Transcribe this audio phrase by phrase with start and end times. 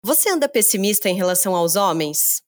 [0.00, 2.40] Você anda pessimista em relação aos homens?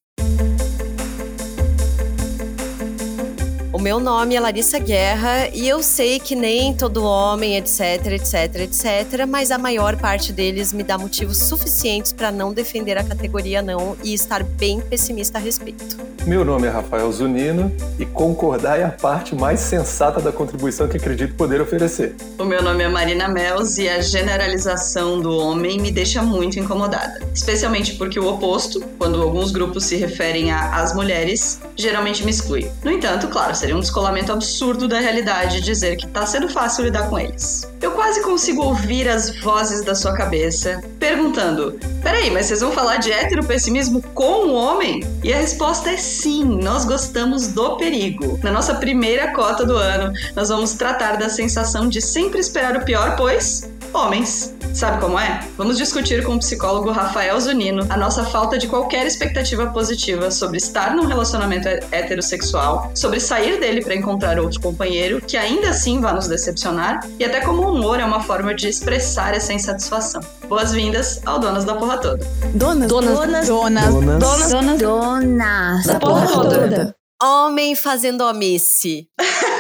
[3.73, 8.55] O meu nome é Larissa Guerra e eu sei que nem todo homem, etc, etc,
[8.61, 13.61] etc, mas a maior parte deles me dá motivos suficientes para não defender a categoria
[13.61, 15.97] não e estar bem pessimista a respeito.
[16.31, 20.97] Meu nome é Rafael Zunino e concordar é a parte mais sensata da contribuição que
[20.97, 22.15] acredito poder oferecer.
[22.39, 27.19] O meu nome é Marina Mels e a generalização do homem me deixa muito incomodada,
[27.35, 32.71] especialmente porque o oposto, quando alguns grupos se referem às mulheres, geralmente me exclui.
[32.85, 37.11] No entanto, claro, seria um descolamento absurdo da realidade dizer que tá sendo fácil lidar
[37.11, 37.69] com eles.
[37.83, 42.99] Eu quase consigo ouvir as vozes da sua cabeça perguntando: peraí, mas vocês vão falar
[42.99, 45.03] de heteropessimismo com o homem?
[45.25, 45.97] E a resposta é
[46.29, 48.39] nós gostamos do perigo.
[48.43, 52.85] Na nossa primeira cota do ano, nós vamos tratar da sensação de sempre esperar o
[52.85, 54.55] pior, pois homens.
[54.73, 55.41] Sabe como é?
[55.57, 60.59] Vamos discutir com o psicólogo Rafael Zunino a nossa falta de qualquer expectativa positiva sobre
[60.59, 66.15] estar num relacionamento heterossexual, sobre sair dele para encontrar outro companheiro que ainda assim vai
[66.15, 70.21] nos decepcionar e até como o humor é uma forma de expressar essa insatisfação.
[70.49, 72.27] Boas-vindas ao Donas da Porra Toda.
[72.55, 76.97] Donas, donas, donas, donas, donas, donas, donas da Porra Toda.
[77.23, 79.07] Homem fazendo omice.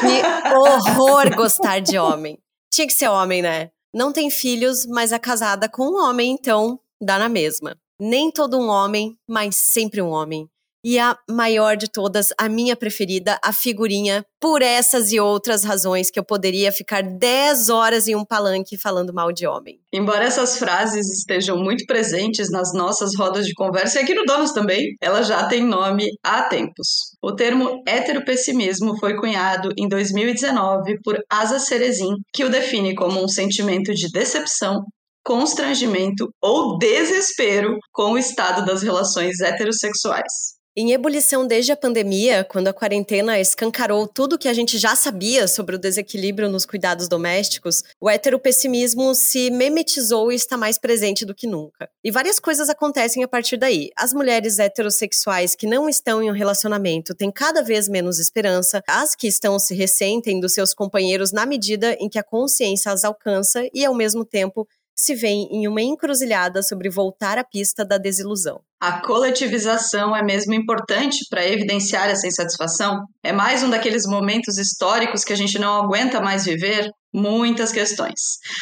[0.00, 2.38] Que horror gostar de homem.
[2.72, 3.70] Tinha que ser homem, né?
[3.94, 7.76] Não tem filhos, mas é casada com um homem, então dá na mesma.
[8.00, 10.48] Nem todo um homem, mas sempre um homem.
[10.82, 16.10] E a maior de todas, a minha preferida, a figurinha, por essas e outras razões
[16.10, 19.78] que eu poderia ficar 10 horas em um palanque falando mal de homem.
[19.92, 24.52] Embora essas frases estejam muito presentes nas nossas rodas de conversa e aqui no Donos
[24.52, 27.14] também, ela já tem nome há tempos.
[27.22, 33.28] O termo heteropessimismo foi cunhado em 2019 por Asa Cerezin, que o define como um
[33.28, 34.82] sentimento de decepção,
[35.22, 40.59] constrangimento ou desespero com o estado das relações heterossexuais.
[40.76, 45.48] Em ebulição desde a pandemia, quando a quarentena escancarou tudo que a gente já sabia
[45.48, 51.34] sobre o desequilíbrio nos cuidados domésticos, o heteropessimismo se memetizou e está mais presente do
[51.34, 51.90] que nunca.
[52.04, 53.90] E várias coisas acontecem a partir daí.
[53.96, 59.16] As mulheres heterossexuais que não estão em um relacionamento têm cada vez menos esperança, as
[59.16, 63.68] que estão se ressentem dos seus companheiros na medida em que a consciência as alcança
[63.74, 64.68] e, ao mesmo tempo,
[65.00, 68.60] se veem em uma encruzilhada sobre voltar à pista da desilusão.
[68.78, 73.00] A coletivização é mesmo importante para evidenciar essa insatisfação?
[73.22, 76.90] É mais um daqueles momentos históricos que a gente não aguenta mais viver?
[77.12, 78.20] Muitas questões.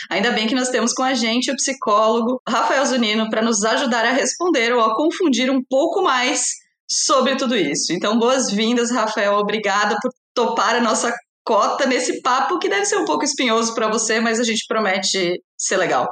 [0.08, 4.04] Ainda bem que nós temos com a gente o psicólogo Rafael Zunino para nos ajudar
[4.06, 6.46] a responder ou a confundir um pouco mais
[6.88, 7.92] sobre tudo isso.
[7.92, 9.34] Então, boas-vindas, Rafael.
[9.34, 11.12] Obrigada por topar a nossa
[11.44, 15.42] cota nesse papo que deve ser um pouco espinhoso para você, mas a gente promete
[15.56, 16.06] ser legal.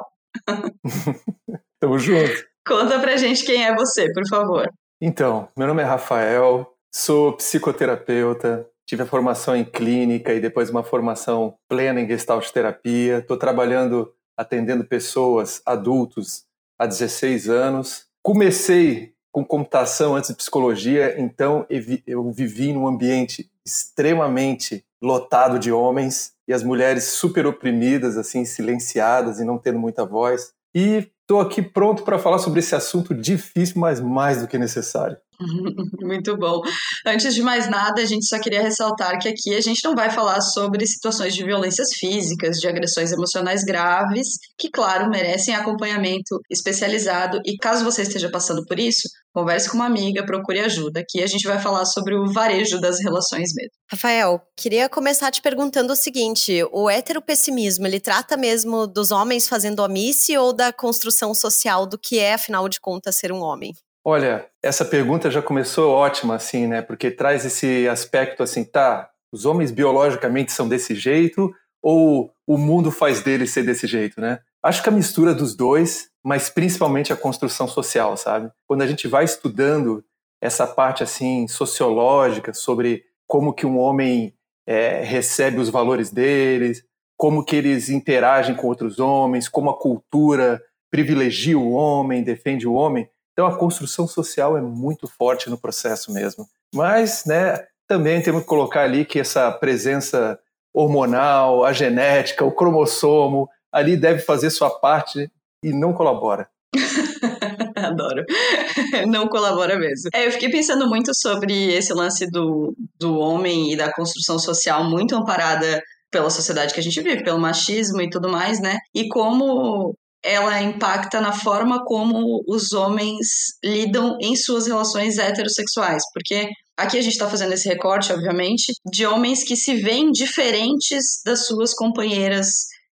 [1.80, 2.44] Tamo junto.
[2.66, 4.68] Conta pra gente quem é você, por favor.
[5.00, 10.82] Então, meu nome é Rafael, sou psicoterapeuta, tive a formação em clínica e depois uma
[10.82, 13.18] formação plena em gestalt terapia.
[13.18, 16.44] Estou trabalhando atendendo pessoas, adultos,
[16.78, 18.06] há 16 anos.
[18.22, 21.66] Comecei com computação antes de psicologia, então
[22.06, 29.40] eu vivi num ambiente extremamente lotado de homens e as mulheres super oprimidas, assim, silenciadas
[29.40, 30.52] e não tendo muita voz.
[30.74, 35.16] E estou aqui pronto para falar sobre esse assunto difícil, mas mais do que necessário.
[36.02, 36.60] Muito bom.
[37.06, 40.10] Antes de mais nada, a gente só queria ressaltar que aqui a gente não vai
[40.10, 47.40] falar sobre situações de violências físicas, de agressões emocionais graves, que, claro, merecem acompanhamento especializado.
[47.44, 51.00] E caso você esteja passando por isso, converse com uma amiga, procure ajuda.
[51.00, 53.72] Aqui a gente vai falar sobre o varejo das relações mesmo.
[53.90, 59.80] Rafael, queria começar te perguntando o seguinte: o heteropessimismo, ele trata mesmo dos homens fazendo
[59.80, 63.72] omisse ou da construção social do que é, afinal de contas, ser um homem?
[64.08, 66.80] Olha, essa pergunta já começou ótima, assim, né?
[66.80, 69.10] Porque traz esse aspecto assim, tá?
[69.32, 71.52] Os homens biologicamente são desse jeito
[71.82, 74.38] ou o mundo faz deles ser desse jeito, né?
[74.62, 78.48] Acho que a mistura dos dois, mas principalmente a construção social, sabe?
[78.64, 80.04] Quando a gente vai estudando
[80.40, 84.32] essa parte assim sociológica sobre como que um homem
[84.68, 86.84] é, recebe os valores deles,
[87.16, 90.62] como que eles interagem com outros homens, como a cultura
[90.92, 96.10] privilegia o homem, defende o homem, então a construção social é muito forte no processo
[96.10, 96.48] mesmo.
[96.74, 100.38] Mas, né, também temos que colocar ali que essa presença
[100.72, 105.30] hormonal, a genética, o cromossomo, ali deve fazer sua parte
[105.62, 106.48] e não colabora.
[107.76, 108.24] Adoro.
[109.06, 110.08] Não colabora mesmo.
[110.14, 114.82] É, eu fiquei pensando muito sobre esse lance do, do homem e da construção social
[114.82, 118.78] muito amparada pela sociedade que a gente vive, pelo machismo e tudo mais, né?
[118.94, 119.94] E como
[120.26, 123.26] ela impacta na forma como os homens
[123.64, 129.06] lidam em suas relações heterossexuais, porque aqui a gente está fazendo esse recorte, obviamente, de
[129.06, 132.48] homens que se veem diferentes das suas companheiras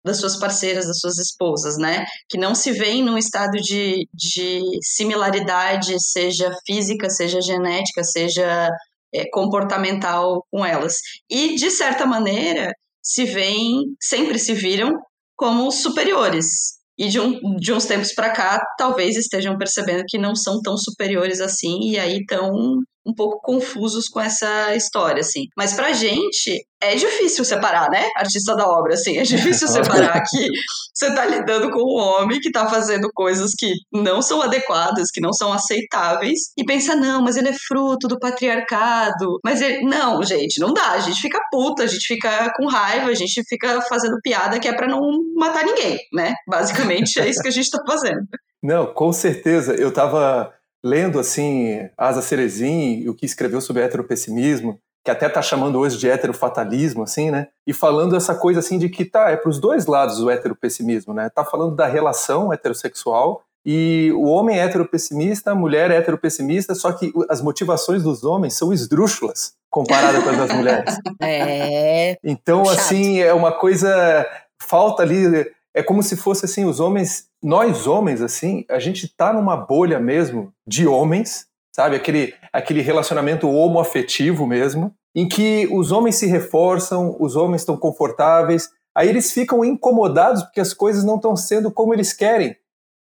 [0.04, 2.04] das suas parceiras, das suas esposas, né?
[2.28, 8.70] Que não se veem num estado de, de similaridade, seja física, seja genética, seja
[9.12, 10.94] é, comportamental com elas.
[11.28, 12.72] E, de certa maneira,
[13.02, 14.92] se veem, sempre se viram
[15.34, 16.76] como superiores.
[16.98, 20.76] E de, um, de uns tempos para cá, talvez estejam percebendo que não são tão
[20.76, 25.44] superiores assim, e aí estão um pouco confusos com essa história, assim.
[25.56, 28.08] Mas pra gente, é difícil separar, né?
[28.16, 29.16] Artista da obra, assim.
[29.18, 30.48] É difícil separar que
[30.92, 35.20] você tá lidando com um homem que tá fazendo coisas que não são adequadas, que
[35.20, 39.38] não são aceitáveis, e pensa, não, mas ele é fruto do patriarcado.
[39.44, 39.86] Mas ele.
[39.86, 40.92] Não, gente, não dá.
[40.92, 44.68] A gente fica puta, a gente fica com raiva, a gente fica fazendo piada que
[44.68, 45.00] é para não
[45.36, 46.34] matar ninguém, né?
[46.48, 48.26] Basicamente é isso que a gente tá fazendo.
[48.62, 49.74] Não, com certeza.
[49.74, 50.52] Eu tava
[50.86, 55.98] lendo assim Asa Cerezin e o que escreveu sobre heteropessimismo, que até está chamando hoje
[55.98, 57.48] de heterofatalismo, assim, né?
[57.66, 61.12] E falando essa coisa assim de que tá, é para os dois lados o heteropessimismo,
[61.12, 61.28] né?
[61.28, 66.92] Tá falando da relação heterossexual e o homem é heteropessimista, a mulher é heteropessimista, só
[66.92, 70.96] que as motivações dos homens são esdrúxulas comparadas com as das mulheres.
[71.20, 72.16] É.
[72.22, 72.78] Então, Chato.
[72.78, 74.24] assim, é uma coisa.
[74.62, 75.50] Falta ali.
[75.76, 80.00] É como se fosse assim, os homens nós homens, assim, a gente tá numa bolha
[80.00, 81.94] mesmo de homens, sabe?
[81.94, 88.70] Aquele, aquele relacionamento homoafetivo mesmo, em que os homens se reforçam, os homens estão confortáveis,
[88.96, 92.56] aí eles ficam incomodados porque as coisas não estão sendo como eles querem.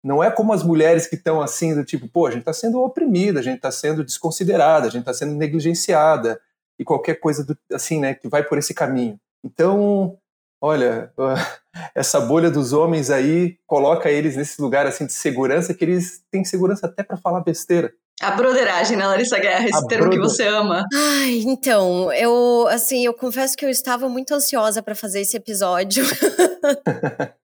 [0.01, 2.81] Não é como as mulheres que estão assim, do tipo, pô, a gente está sendo
[2.81, 6.39] oprimida, a gente está sendo desconsiderada, a gente está sendo negligenciada,
[6.79, 9.19] e qualquer coisa do, assim, né, que vai por esse caminho.
[9.43, 10.17] Então,
[10.61, 11.11] olha,
[11.95, 16.45] essa bolha dos homens aí coloca eles nesse lugar assim de segurança que eles têm
[16.45, 17.91] segurança até para falar besteira.
[18.21, 19.65] A broderagem, né, Larissa Guerra?
[19.65, 20.83] Esse A termo que broder- você ama.
[20.93, 26.05] Ai, então, eu, assim, eu confesso que eu estava muito ansiosa para fazer esse episódio.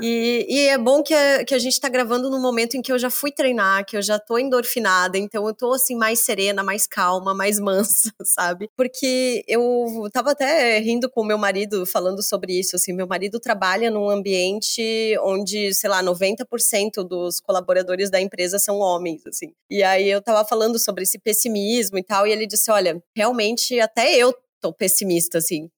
[0.00, 2.92] e, e é bom que a, que a gente tá gravando no momento em que
[2.92, 6.62] eu já fui treinar, que eu já tô endorfinada, então eu tô, assim, mais serena,
[6.62, 8.68] mais calma, mais mansa, sabe?
[8.76, 13.90] Porque eu tava até rindo com meu marido falando sobre isso, assim, meu marido trabalha
[13.90, 14.82] num ambiente
[15.20, 19.52] onde, sei lá, 90% dos colaboradores da empresa são homens, assim.
[19.70, 23.78] E aí eu tava falando sobre esse pessimismo e tal, e ele disse: olha, realmente
[23.80, 25.68] até eu tô pessimista, assim,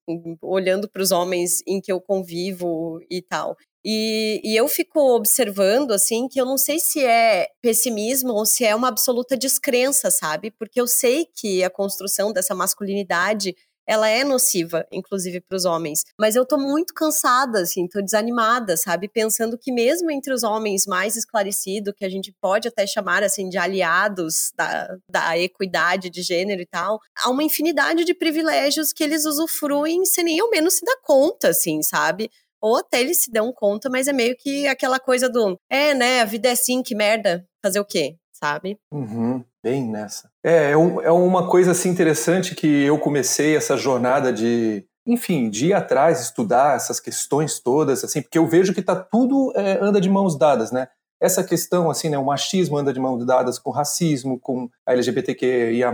[0.42, 3.56] olhando para os homens em que eu convivo e tal.
[3.84, 8.64] E, e eu fico observando, assim, que eu não sei se é pessimismo ou se
[8.64, 10.50] é uma absoluta descrença, sabe?
[10.50, 13.54] Porque eu sei que a construção dessa masculinidade
[13.86, 16.04] ela é nociva, inclusive para os homens.
[16.19, 19.08] Mas eu tô muito cansada, assim, tô desanimada, sabe?
[19.08, 23.48] Pensando que mesmo entre os homens mais esclarecidos, que a gente pode até chamar, assim,
[23.48, 29.04] de aliados da, da equidade de gênero e tal, há uma infinidade de privilégios que
[29.04, 32.30] eles usufruem sem nem ao menos se dar conta, assim, sabe?
[32.60, 36.22] Ou até eles se dão conta, mas é meio que aquela coisa do, é, né,
[36.22, 38.78] a vida é assim, que merda, fazer o quê, sabe?
[38.90, 40.28] Uhum, bem nessa.
[40.44, 45.49] É, é, um- é uma coisa assim interessante que eu comecei essa jornada de, enfim,
[45.49, 49.78] de ir atrás, estudar essas questões todas, assim, porque eu vejo que tá tudo é,
[49.81, 50.87] anda de mãos dadas, né?
[51.19, 55.90] Essa questão, assim, né, o machismo anda de mãos dadas com racismo, com a LGBTQIA+,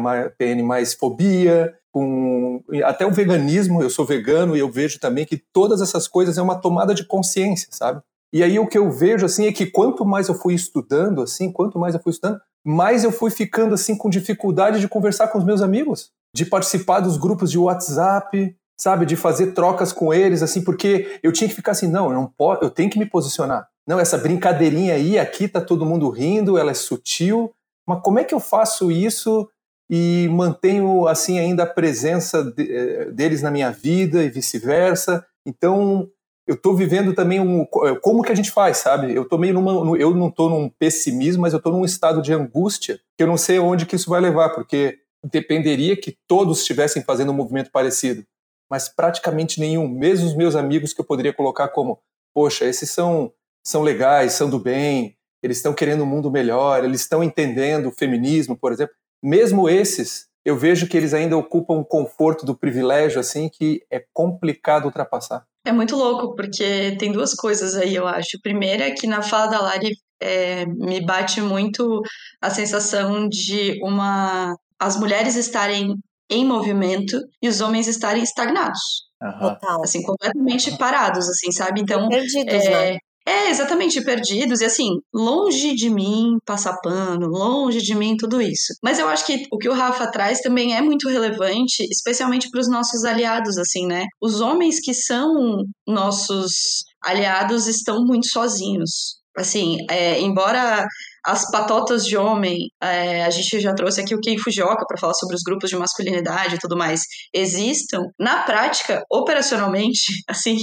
[0.64, 5.80] mais fobia, com até o veganismo, eu sou vegano e eu vejo também que todas
[5.80, 8.00] essas coisas é uma tomada de consciência, sabe?
[8.32, 11.50] E aí o que eu vejo assim é que quanto mais eu fui estudando assim,
[11.50, 15.38] quanto mais eu fui estudando, mais eu fui ficando assim com dificuldade de conversar com
[15.38, 20.42] os meus amigos, de participar dos grupos de WhatsApp, sabe, de fazer trocas com eles
[20.42, 23.06] assim, porque eu tinha que ficar assim, não, eu não posso, eu tenho que me
[23.06, 23.68] posicionar.
[23.86, 27.50] Não, essa brincadeirinha aí, aqui tá todo mundo rindo, ela é sutil,
[27.86, 29.48] mas como é que eu faço isso
[29.90, 35.26] e mantenho assim ainda a presença de- eh, deles na minha vida e vice-versa?
[35.44, 36.08] Então,
[36.46, 37.64] eu estou vivendo também um
[38.00, 39.14] como que a gente faz, sabe?
[39.14, 42.32] Eu tô meio numa, eu não estou num pessimismo, mas eu estou num estado de
[42.32, 44.98] angústia que eu não sei onde que isso vai levar, porque
[45.30, 48.24] dependeria que todos estivessem fazendo um movimento parecido,
[48.70, 52.00] mas praticamente nenhum, mesmo os meus amigos que eu poderia colocar como,
[52.34, 53.32] poxa, esses são
[53.62, 57.92] são legais, são do bem, eles estão querendo um mundo melhor, eles estão entendendo o
[57.92, 58.94] feminismo, por exemplo.
[59.22, 64.02] Mesmo esses, eu vejo que eles ainda ocupam um conforto do privilégio assim que é
[64.12, 65.46] complicado ultrapassar.
[65.64, 68.40] É muito louco, porque tem duas coisas aí, eu acho.
[68.42, 72.00] Primeiro é que na fala da Lari é, me bate muito
[72.40, 75.94] a sensação de uma as mulheres estarem
[76.30, 78.80] em movimento e os homens estarem estagnados,
[79.20, 79.82] Total.
[79.82, 81.82] assim, completamente parados, assim, sabe?
[81.82, 82.98] Então, Perdidos, é, né?
[83.30, 84.60] É, exatamente, perdidos.
[84.60, 88.74] E assim, longe de mim passar pano, longe de mim tudo isso.
[88.82, 92.60] Mas eu acho que o que o Rafa traz também é muito relevante, especialmente para
[92.60, 94.04] os nossos aliados, assim, né?
[94.20, 99.19] Os homens que são nossos aliados estão muito sozinhos.
[99.36, 100.84] Assim, é, embora
[101.24, 105.14] as patotas de homem, é, a gente já trouxe aqui o Kei Fujioka para falar
[105.14, 110.56] sobre os grupos de masculinidade e tudo mais, existam, na prática, operacionalmente, assim,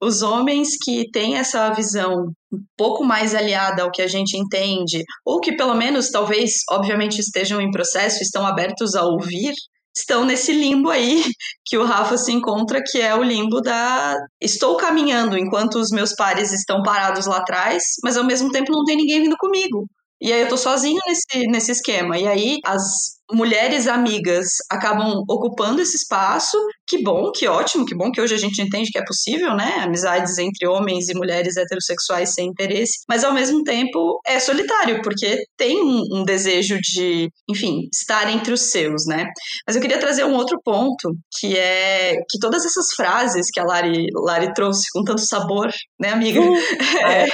[0.00, 5.02] os homens que têm essa visão um pouco mais aliada ao que a gente entende,
[5.24, 9.54] ou que pelo menos, talvez, obviamente, estejam em processo, estão abertos a ouvir,
[9.96, 11.22] estão nesse limbo aí
[11.64, 16.14] que o Rafa se encontra, que é o limbo da estou caminhando enquanto os meus
[16.14, 19.86] pares estão parados lá atrás, mas ao mesmo tempo não tem ninguém vindo comigo.
[20.20, 22.18] E aí eu tô sozinho nesse, nesse esquema.
[22.18, 26.58] E aí as mulheres amigas acabam ocupando esse espaço.
[26.86, 29.76] Que bom, que ótimo, que bom que hoje a gente entende que é possível, né?
[29.80, 35.44] Amizades entre homens e mulheres heterossexuais sem interesse, mas ao mesmo tempo é solitário, porque
[35.56, 39.26] tem um, um desejo de, enfim, estar entre os seus, né?
[39.66, 43.64] Mas eu queria trazer um outro ponto, que é que todas essas frases que a
[43.64, 46.40] Lari, Lari trouxe com tanto sabor, né, amiga?
[46.40, 46.54] Uh,
[47.06, 47.26] é,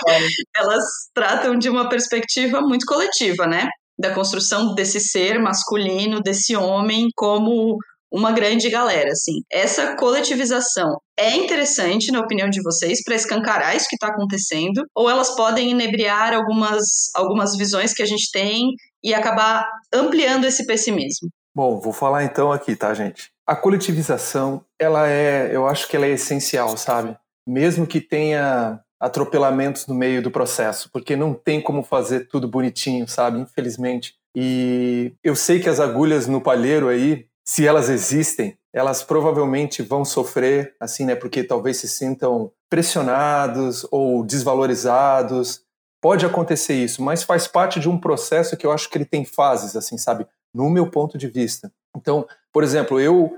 [0.56, 3.68] elas tratam de uma perspectiva muito coletiva, né?
[4.00, 7.76] Da construção desse ser masculino, desse homem como
[8.10, 9.42] uma grande galera, assim.
[9.52, 14.84] Essa coletivização é interessante, na opinião de vocês, para escancarar isso que está acontecendo?
[14.96, 18.70] Ou elas podem inebriar algumas, algumas visões que a gente tem
[19.04, 21.28] e acabar ampliando esse pessimismo?
[21.54, 23.30] Bom, vou falar então aqui, tá, gente?
[23.46, 27.16] A coletivização, ela é, eu acho que ela é essencial, sabe?
[27.46, 33.08] Mesmo que tenha atropelamentos no meio do processo, porque não tem como fazer tudo bonitinho,
[33.08, 33.40] sabe?
[33.40, 34.14] Infelizmente.
[34.34, 40.04] E eu sei que as agulhas no palheiro aí, se elas existem, elas provavelmente vão
[40.04, 41.14] sofrer, assim, né?
[41.14, 45.62] Porque talvez se sintam pressionados ou desvalorizados.
[46.00, 49.24] Pode acontecer isso, mas faz parte de um processo que eu acho que ele tem
[49.24, 50.26] fases, assim, sabe?
[50.54, 51.72] No meu ponto de vista.
[51.96, 53.36] Então, por exemplo, eu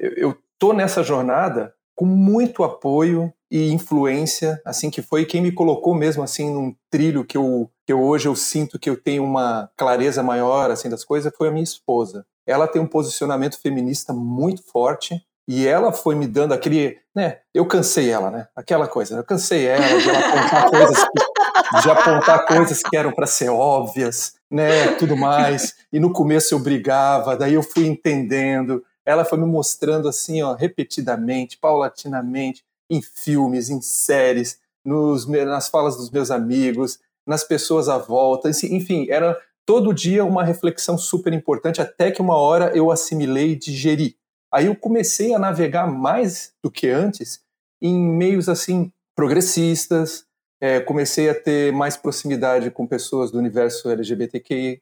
[0.00, 5.94] eu tô nessa jornada com muito apoio e influência, assim que foi quem me colocou
[5.94, 9.70] mesmo assim num trilho que eu que eu, hoje eu sinto que eu tenho uma
[9.76, 12.26] clareza maior assim das coisas foi a minha esposa.
[12.44, 17.38] Ela tem um posicionamento feminista muito forte e ela foi me dando aquele, né?
[17.54, 18.48] Eu cansei ela, né?
[18.56, 23.26] Aquela coisa, eu cansei ela de apontar coisas que, de apontar coisas que eram para
[23.26, 24.96] ser óbvias, né?
[24.98, 25.76] Tudo mais.
[25.92, 30.54] E no começo eu brigava, daí eu fui entendendo ela foi me mostrando assim, ó,
[30.54, 37.96] repetidamente, paulatinamente, em filmes, em séries, nos, nas falas dos meus amigos, nas pessoas à
[37.96, 43.52] volta, enfim, era todo dia uma reflexão super importante, até que uma hora eu assimilei
[43.52, 44.16] e digeri.
[44.52, 47.42] Aí eu comecei a navegar mais do que antes
[47.80, 50.26] em meios assim progressistas,
[50.60, 54.80] é, comecei a ter mais proximidade com pessoas do universo LGBTQIA+,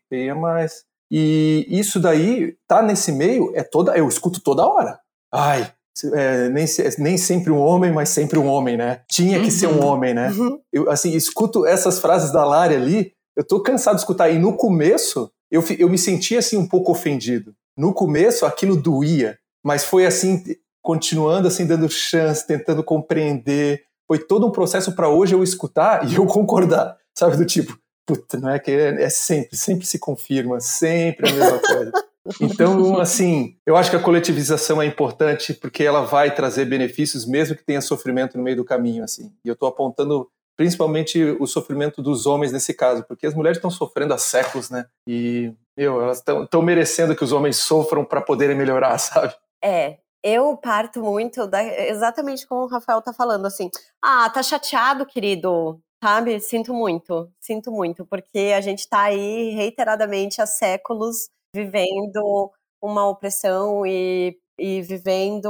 [1.10, 4.98] e isso daí tá nesse meio, é toda, eu escuto toda hora.
[5.30, 5.72] Ai,
[6.14, 6.64] é, nem,
[6.98, 9.02] nem sempre um homem, mas sempre um homem, né?
[9.08, 9.50] Tinha que uhum.
[9.50, 9.86] ser um uhum.
[9.86, 10.30] homem, né?
[10.30, 10.58] Uhum.
[10.72, 14.30] Eu, assim, escuto essas frases da Lari ali, eu tô cansado de escutar.
[14.30, 17.54] E no começo, eu, eu me sentia assim um pouco ofendido.
[17.76, 20.42] No começo, aquilo doía, mas foi assim,
[20.82, 23.82] continuando assim, dando chance, tentando compreender.
[24.06, 27.36] Foi todo um processo para hoje eu escutar e eu concordar, sabe?
[27.36, 31.58] Do tipo, puta, não é que é, é sempre, sempre se confirma, sempre a mesma
[31.58, 31.92] coisa.
[32.40, 37.56] Então, assim, eu acho que a coletivização é importante porque ela vai trazer benefícios, mesmo
[37.56, 39.32] que tenha sofrimento no meio do caminho, assim.
[39.44, 43.70] E eu estou apontando principalmente o sofrimento dos homens nesse caso, porque as mulheres estão
[43.70, 44.86] sofrendo há séculos, né?
[45.08, 49.34] E, meu, elas estão merecendo que os homens sofram para poderem melhorar, sabe?
[49.62, 55.06] É, eu parto muito da, exatamente como o Rafael tá falando, assim, ah, tá chateado,
[55.06, 56.40] querido, Sabe?
[56.40, 63.86] Sinto muito, sinto muito, porque a gente está aí reiteradamente há séculos vivendo uma opressão
[63.86, 65.48] e, e vivendo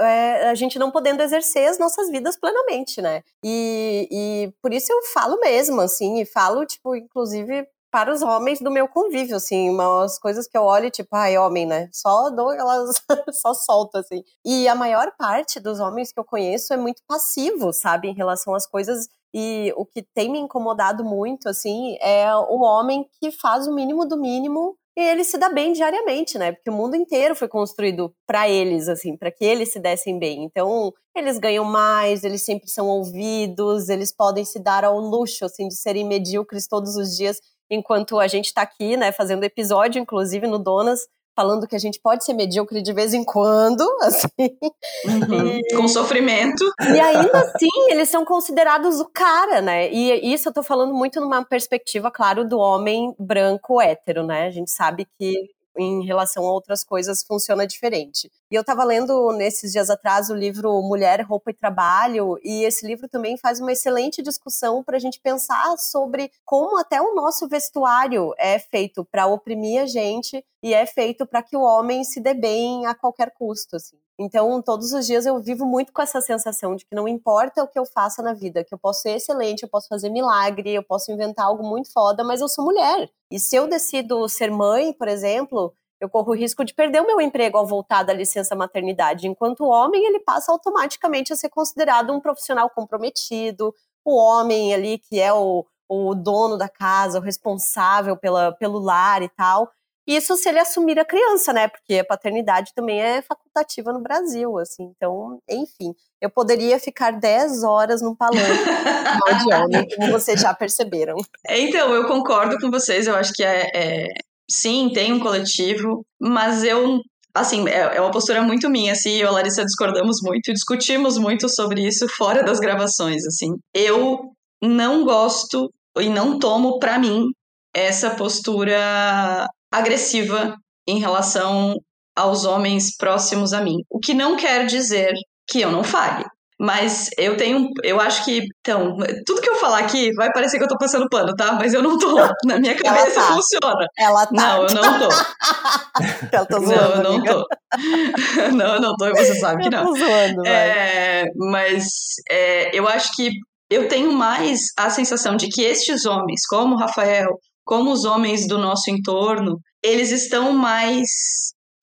[0.00, 3.22] é, a gente não podendo exercer as nossas vidas plenamente, né?
[3.44, 8.60] E, e por isso eu falo mesmo, assim, e falo, tipo, inclusive para os homens
[8.60, 11.88] do meu convívio, assim, umas coisas que eu olho, tipo, ai, homem, né?
[11.92, 14.22] Só dou elas, só solto, assim.
[14.44, 18.54] E a maior parte dos homens que eu conheço é muito passivo, sabe, em relação
[18.54, 19.08] às coisas.
[19.34, 24.06] E o que tem me incomodado muito, assim, é o homem que faz o mínimo
[24.06, 26.50] do mínimo e ele se dá bem diariamente, né?
[26.50, 30.42] Porque o mundo inteiro foi construído para eles, assim, para que eles se dessem bem.
[30.42, 35.68] Então, eles ganham mais, eles sempre são ouvidos, eles podem se dar ao luxo, assim,
[35.68, 37.40] de serem medíocres todos os dias
[37.70, 41.06] enquanto a gente está aqui, né, fazendo episódio, inclusive no Donas,
[41.38, 44.58] falando que a gente pode ser medíocre de vez em quando, assim.
[45.04, 45.60] Uhum.
[45.60, 46.64] E, Com sofrimento.
[46.80, 49.88] E ainda assim, eles são considerados o cara, né?
[49.88, 54.46] E isso eu tô falando muito numa perspectiva, claro, do homem branco hétero, né?
[54.46, 58.30] A gente sabe que em relação a outras coisas funciona diferente.
[58.50, 62.86] E eu estava lendo nesses dias atrás o livro Mulher, Roupa e Trabalho, e esse
[62.86, 67.46] livro também faz uma excelente discussão para a gente pensar sobre como até o nosso
[67.46, 72.20] vestuário é feito para oprimir a gente e é feito para que o homem se
[72.20, 73.76] dê bem a qualquer custo.
[73.76, 73.96] Assim.
[74.20, 77.68] Então, todos os dias eu vivo muito com essa sensação de que não importa o
[77.68, 80.82] que eu faça na vida, que eu posso ser excelente, eu posso fazer milagre, eu
[80.82, 83.08] posso inventar algo muito foda, mas eu sou mulher.
[83.30, 87.06] E se eu decido ser mãe, por exemplo, eu corro o risco de perder o
[87.06, 91.48] meu emprego ao voltar da licença maternidade, enquanto o homem ele passa automaticamente a ser
[91.48, 93.72] considerado um profissional comprometido,
[94.04, 99.22] o homem ali que é o, o dono da casa, o responsável pela, pelo lar
[99.22, 99.70] e tal.
[100.08, 101.68] Isso se ele assumir a criança, né?
[101.68, 104.90] Porque a paternidade também é facultativa no Brasil, assim.
[104.96, 111.14] Então, enfim, eu poderia ficar 10 horas num palanque de homem, como vocês já perceberam.
[111.50, 113.06] Então, eu concordo com vocês.
[113.06, 114.06] Eu acho que é, é...
[114.50, 117.00] sim, tem um coletivo, mas eu
[117.34, 121.18] assim, é, é uma postura muito minha, assim, eu e a Larissa discordamos muito, discutimos
[121.18, 123.50] muito sobre isso fora das gravações, assim.
[123.74, 127.26] Eu não gosto e não tomo para mim
[127.74, 130.56] essa postura agressiva
[130.86, 131.74] em relação
[132.16, 133.76] aos homens próximos a mim.
[133.90, 135.12] O que não quer dizer
[135.46, 136.24] que eu não fale.
[136.60, 137.68] Mas eu tenho.
[137.84, 138.42] Eu acho que.
[138.60, 141.52] Então, tudo que eu falar aqui vai parecer que eu tô passando pano, tá?
[141.52, 142.16] Mas eu não tô.
[142.44, 143.26] Na minha cabeça tá.
[143.28, 143.86] funciona.
[143.96, 144.32] Ela tá.
[144.32, 145.08] Não, eu não tô.
[146.32, 147.32] Ela tá zoando, não, eu não amiga.
[147.32, 147.46] tô.
[148.56, 149.82] não, eu não tô, e você sabe que não.
[149.82, 151.86] Eu tô zoando, é, mas
[152.28, 153.30] é, eu acho que
[153.70, 158.48] eu tenho mais a sensação de que estes homens, como o Rafael, como os homens
[158.48, 161.06] do nosso entorno, eles estão mais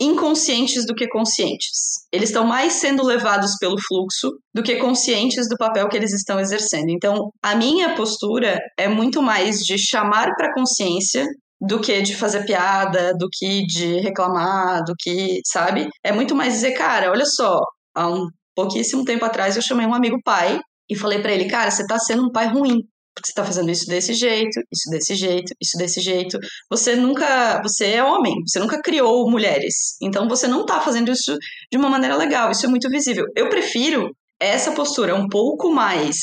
[0.01, 2.07] inconscientes do que conscientes.
[2.11, 6.39] Eles estão mais sendo levados pelo fluxo do que conscientes do papel que eles estão
[6.39, 6.89] exercendo.
[6.89, 11.23] Então, a minha postura é muito mais de chamar para consciência
[11.61, 15.87] do que de fazer piada, do que de reclamar, do que, sabe?
[16.03, 17.61] É muito mais dizer, cara, olha só,
[17.95, 21.69] há um pouquíssimo tempo atrás eu chamei um amigo pai e falei para ele, cara,
[21.69, 22.81] você tá sendo um pai ruim
[23.23, 26.37] você está fazendo isso desse jeito, isso desse jeito, isso desse jeito.
[26.69, 29.95] Você nunca, você é homem, você nunca criou mulheres.
[30.01, 31.35] Então você não está fazendo isso
[31.71, 32.51] de uma maneira legal.
[32.51, 33.25] Isso é muito visível.
[33.35, 36.15] Eu prefiro essa postura um pouco mais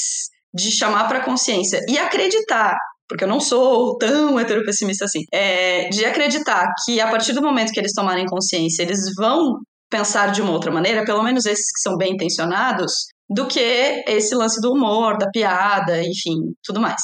[0.55, 2.76] de chamar para consciência e acreditar
[3.09, 7.70] porque eu não sou tão heteropessimista assim, é, de acreditar que a partir do momento
[7.70, 9.59] que eles tomarem consciência, eles vão
[9.90, 12.90] pensar de uma outra maneira, pelo menos esses que são bem intencionados,
[13.28, 13.61] do que
[14.06, 17.00] esse lance do humor, da piada, enfim, tudo mais.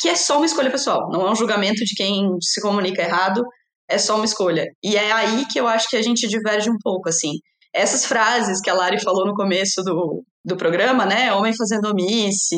[0.00, 3.42] Que é só uma escolha pessoal, não é um julgamento de quem se comunica errado,
[3.88, 4.66] é só uma escolha.
[4.82, 7.32] E é aí que eu acho que a gente diverge um pouco, assim.
[7.72, 11.32] Essas frases que a Lari falou no começo do, do programa, né?
[11.32, 12.56] Homem fazendo omisse,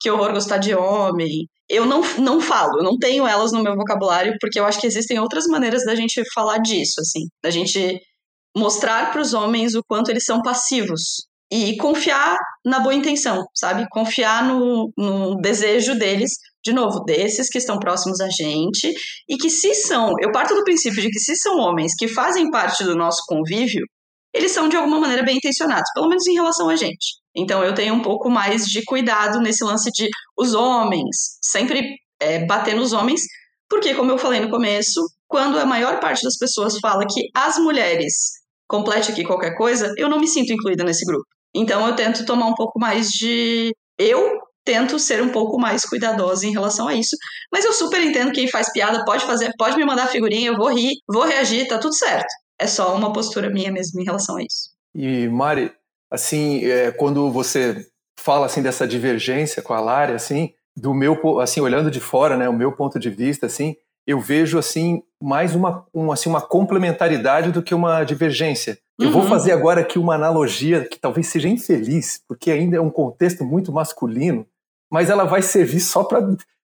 [0.00, 1.46] que horror gostar de homem.
[1.68, 4.86] Eu não, não falo, eu não tenho elas no meu vocabulário, porque eu acho que
[4.86, 7.26] existem outras maneiras da gente falar disso, assim.
[7.42, 7.98] Da gente
[8.56, 13.86] mostrar para os homens o quanto eles são passivos e confiar na boa intenção, sabe?
[13.90, 16.32] Confiar no, no desejo deles,
[16.64, 18.92] de novo, desses que estão próximos a gente,
[19.28, 22.50] e que se são, eu parto do princípio de que se são homens que fazem
[22.50, 23.84] parte do nosso convívio,
[24.34, 27.16] eles são de alguma maneira bem intencionados, pelo menos em relação a gente.
[27.34, 32.44] Então eu tenho um pouco mais de cuidado nesse lance de os homens, sempre é,
[32.44, 33.20] bater nos homens,
[33.68, 37.58] porque, como eu falei no começo, quando a maior parte das pessoas fala que as
[37.58, 38.12] mulheres
[38.68, 41.26] complete aqui qualquer coisa, eu não me sinto incluída nesse grupo.
[41.56, 43.74] Então eu tento tomar um pouco mais de.
[43.98, 47.16] Eu tento ser um pouco mais cuidadosa em relação a isso.
[47.52, 50.74] Mas eu super entendo quem faz piada, pode fazer, pode me mandar figurinha, eu vou
[50.74, 52.26] rir, vou reagir, tá tudo certo.
[52.58, 54.74] É só uma postura minha mesmo em relação a isso.
[54.94, 55.72] E Mari,
[56.10, 57.86] assim, é, quando você
[58.18, 62.48] fala assim dessa divergência com a Lari, assim, do meu, assim, olhando de fora, né,
[62.48, 67.50] o meu ponto de vista, assim, eu vejo assim mais uma, um, assim, uma complementaridade
[67.50, 68.78] do que uma divergência.
[68.98, 69.28] Eu vou uhum.
[69.28, 73.70] fazer agora aqui uma analogia que talvez seja infeliz, porque ainda é um contexto muito
[73.70, 74.46] masculino,
[74.90, 76.20] mas ela vai servir só para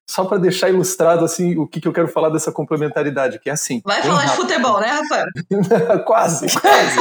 [0.09, 3.53] só para deixar ilustrado assim o que, que eu quero falar dessa complementaridade, que é
[3.53, 3.81] assim.
[3.85, 4.31] Vai falar rápido.
[4.31, 5.27] de futebol, né, Rafael?
[6.05, 6.99] quase, quase.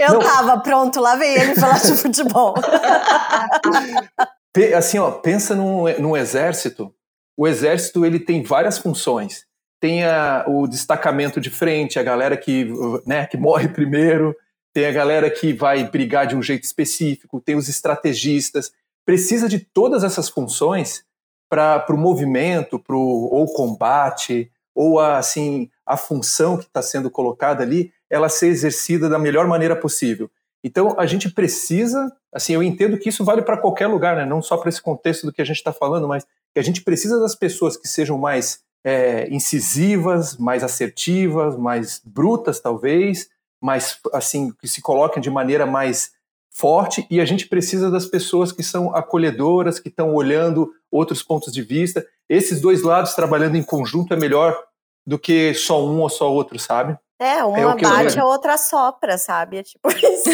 [0.00, 0.18] eu Não.
[0.20, 2.54] tava pronto, lá vem ele falar de futebol.
[4.76, 6.92] assim, ó, pensa num, num exército.
[7.36, 9.44] O exército ele tem várias funções
[9.84, 10.00] tem
[10.46, 12.72] o destacamento de frente, a galera que,
[13.04, 14.34] né, que morre primeiro,
[14.72, 18.72] tem a galera que vai brigar de um jeito específico, tem os estrategistas.
[19.04, 21.04] Precisa de todas essas funções
[21.50, 27.62] para o movimento, para ou combate, ou a, assim, a função que está sendo colocada
[27.62, 30.30] ali, ela ser exercida da melhor maneira possível.
[30.64, 34.24] Então, a gente precisa, assim, eu entendo que isso vale para qualquer lugar, né?
[34.24, 36.80] não só para esse contexto do que a gente está falando, mas que a gente
[36.80, 43.28] precisa das pessoas que sejam mais é, incisivas, mais assertivas, mais brutas, talvez,
[43.60, 46.12] mais, assim, que se coloquem de maneira mais
[46.50, 51.52] forte, e a gente precisa das pessoas que são acolhedoras, que estão olhando outros pontos
[51.52, 52.06] de vista.
[52.28, 54.56] Esses dois lados trabalhando em conjunto é melhor
[55.04, 56.96] do que só um ou só outro, sabe?
[57.24, 59.56] É, uma é bate, a outra sopra, sabe?
[59.56, 60.30] É tipo isso.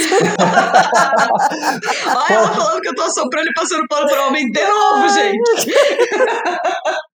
[2.08, 5.72] Olha ela falando que eu tô soprando e passando pano pro homem de novo, gente.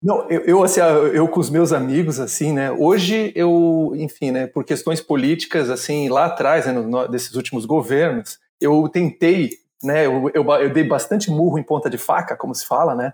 [0.03, 0.81] Não, eu, eu, assim,
[1.13, 2.73] eu com os meus amigos, assim, né?
[2.73, 4.47] Hoje eu, enfim, né?
[4.47, 9.51] Por questões políticas, assim, lá atrás, né, no, desses últimos governos, eu tentei,
[9.83, 10.07] né?
[10.07, 13.13] Eu, eu, eu dei bastante murro em ponta de faca, como se fala, né?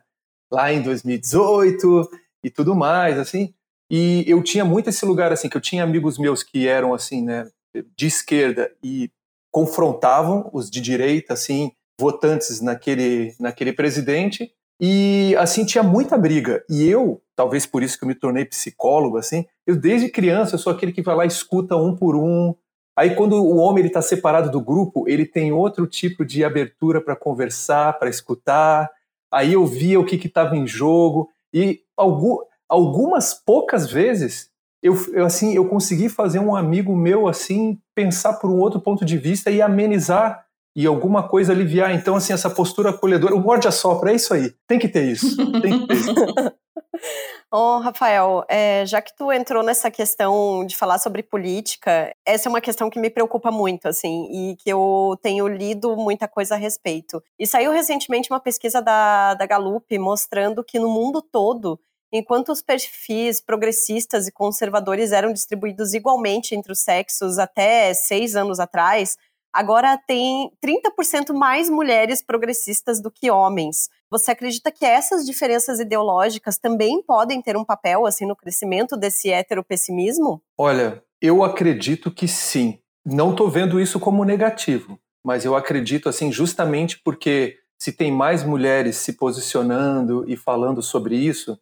[0.48, 2.08] Lá em 2018
[2.44, 3.52] e tudo mais, assim.
[3.92, 7.22] E eu tinha muito esse lugar assim, que eu tinha amigos meus que eram assim,
[7.22, 7.46] né,
[7.94, 9.10] de esquerda e
[9.52, 14.50] confrontavam os de direita, assim, votantes naquele, naquele presidente.
[14.80, 16.64] E assim tinha muita briga.
[16.70, 20.58] E eu, talvez por isso que eu me tornei psicólogo, assim, eu desde criança eu
[20.58, 22.54] sou aquele que vai lá e escuta um por um.
[22.96, 26.98] Aí quando o homem ele está separado do grupo, ele tem outro tipo de abertura
[26.98, 28.90] para conversar, para escutar.
[29.30, 32.38] Aí eu via o que estava em jogo e algum,
[32.72, 34.50] algumas poucas vezes
[34.82, 39.04] eu, eu, assim eu consegui fazer um amigo meu assim pensar por um outro ponto
[39.04, 41.94] de vista e amenizar e alguma coisa aliviar.
[41.94, 44.54] Então assim essa postura acolhedora, o morde a sopra, é isso aí.
[44.66, 45.36] Tem que ter isso.
[45.60, 46.14] Tem que ter isso.
[47.52, 52.50] oh, Rafael, é, já que tu entrou nessa questão de falar sobre política, essa é
[52.50, 56.58] uma questão que me preocupa muito, assim, e que eu tenho lido muita coisa a
[56.58, 57.22] respeito.
[57.38, 61.78] E saiu recentemente uma pesquisa da, da Gallup mostrando que no mundo todo
[62.12, 68.60] Enquanto os perfis progressistas e conservadores eram distribuídos igualmente entre os sexos até seis anos
[68.60, 69.16] atrás,
[69.50, 73.88] agora tem 30% mais mulheres progressistas do que homens.
[74.10, 79.30] Você acredita que essas diferenças ideológicas também podem ter um papel assim no crescimento desse
[79.30, 80.42] heteropessimismo?
[80.58, 82.78] Olha, eu acredito que sim.
[83.06, 88.44] Não estou vendo isso como negativo, mas eu acredito assim justamente porque se tem mais
[88.44, 91.58] mulheres se posicionando e falando sobre isso,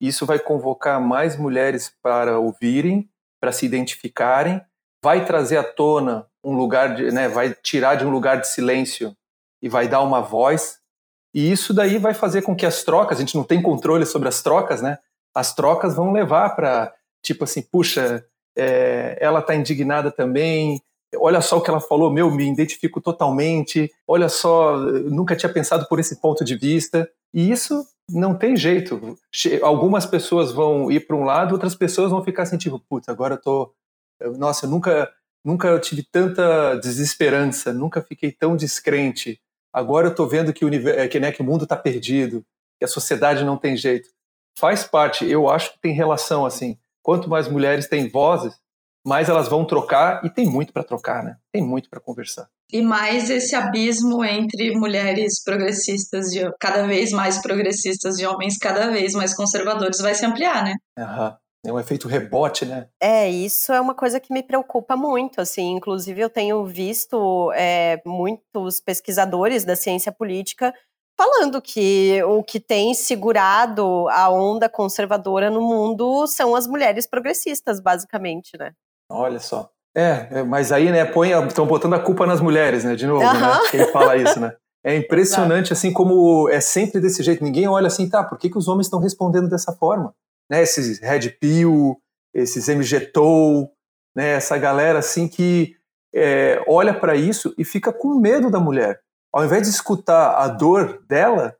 [0.00, 3.08] isso vai convocar mais mulheres para ouvirem,
[3.40, 4.60] para se identificarem,
[5.02, 9.16] vai trazer à tona um lugar de, né, vai tirar de um lugar de silêncio
[9.62, 10.78] e vai dar uma voz.
[11.34, 14.28] E isso daí vai fazer com que as trocas, a gente não tem controle sobre
[14.28, 14.98] as trocas, né?
[15.34, 18.24] As trocas vão levar para tipo assim, puxa,
[18.56, 20.80] é, ela está indignada também.
[21.16, 23.90] Olha só o que ela falou, meu, me identifico totalmente.
[24.06, 27.08] Olha só, nunca tinha pensado por esse ponto de vista.
[27.32, 29.18] E isso não tem jeito.
[29.62, 33.34] Algumas pessoas vão ir para um lado, outras pessoas vão ficar assim, tipo, putz, agora
[33.34, 33.74] eu tô.
[34.36, 35.12] Nossa, eu nunca,
[35.44, 39.40] nunca tive tanta desesperança, nunca fiquei tão descrente.
[39.72, 42.44] Agora eu tô vendo que o, universo, é, que, né, que o mundo está perdido,
[42.78, 44.08] que a sociedade não tem jeito.
[44.58, 46.78] Faz parte, eu acho que tem relação assim.
[47.02, 48.58] Quanto mais mulheres têm vozes,
[49.06, 51.36] mais elas vão trocar e tem muito para trocar, né?
[51.52, 52.48] Tem muito para conversar.
[52.70, 58.90] E mais esse abismo entre mulheres progressistas, de, cada vez mais progressistas e homens cada
[58.90, 60.74] vez mais conservadores vai se ampliar, né?
[60.98, 61.36] Aham.
[61.66, 62.86] É um efeito rebote, né?
[63.02, 65.72] É, isso é uma coisa que me preocupa muito, assim.
[65.72, 70.72] Inclusive, eu tenho visto é, muitos pesquisadores da ciência política
[71.18, 77.80] falando que o que tem segurado a onda conservadora no mundo são as mulheres progressistas,
[77.80, 78.72] basicamente, né?
[79.10, 79.68] Olha só.
[79.96, 81.10] É, é, mas aí, né,
[81.46, 84.54] estão botando a culpa nas mulheres, né, de novo, né, quem fala isso, né.
[84.84, 87.42] É impressionante, assim, como é sempre desse jeito.
[87.42, 90.14] Ninguém olha assim, tá, por que, que os homens estão respondendo dessa forma?
[90.50, 91.96] Né, esses Red Pill,
[92.32, 93.70] esses MGTOW,
[94.16, 95.74] né, essa galera, assim, que
[96.14, 99.00] é, olha para isso e fica com medo da mulher.
[99.32, 101.54] Ao invés de escutar a dor dela,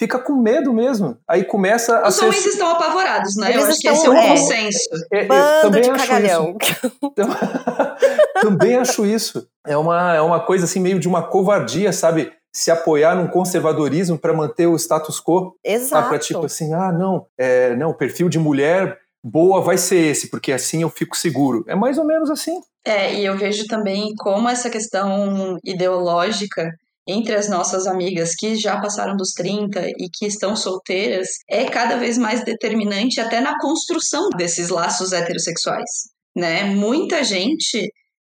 [0.00, 1.18] fica com medo mesmo.
[1.28, 2.24] Aí começa a Os ser...
[2.24, 3.50] homens estão apavorados, né?
[3.50, 4.88] Eles Eu acho que esse é o é, consenso.
[5.12, 6.56] É, é, Bando de cagalhão.
[8.40, 9.46] também acho isso.
[9.66, 12.32] É uma, é uma coisa assim meio de uma covardia, sabe?
[12.50, 15.54] Se apoiar num conservadorismo para manter o status quo.
[15.62, 16.08] Exato.
[16.08, 20.30] Para tipo assim, ah, não, é, não, o perfil de mulher boa vai ser esse,
[20.30, 21.62] porque assim eu fico seguro.
[21.68, 22.58] É mais ou menos assim.
[22.86, 26.72] É, e eu vejo também como essa questão ideológica
[27.10, 31.96] entre as nossas amigas que já passaram dos 30 e que estão solteiras é cada
[31.96, 35.90] vez mais determinante até na construção desses laços heterossexuais.
[36.36, 36.64] Né?
[36.64, 37.90] Muita gente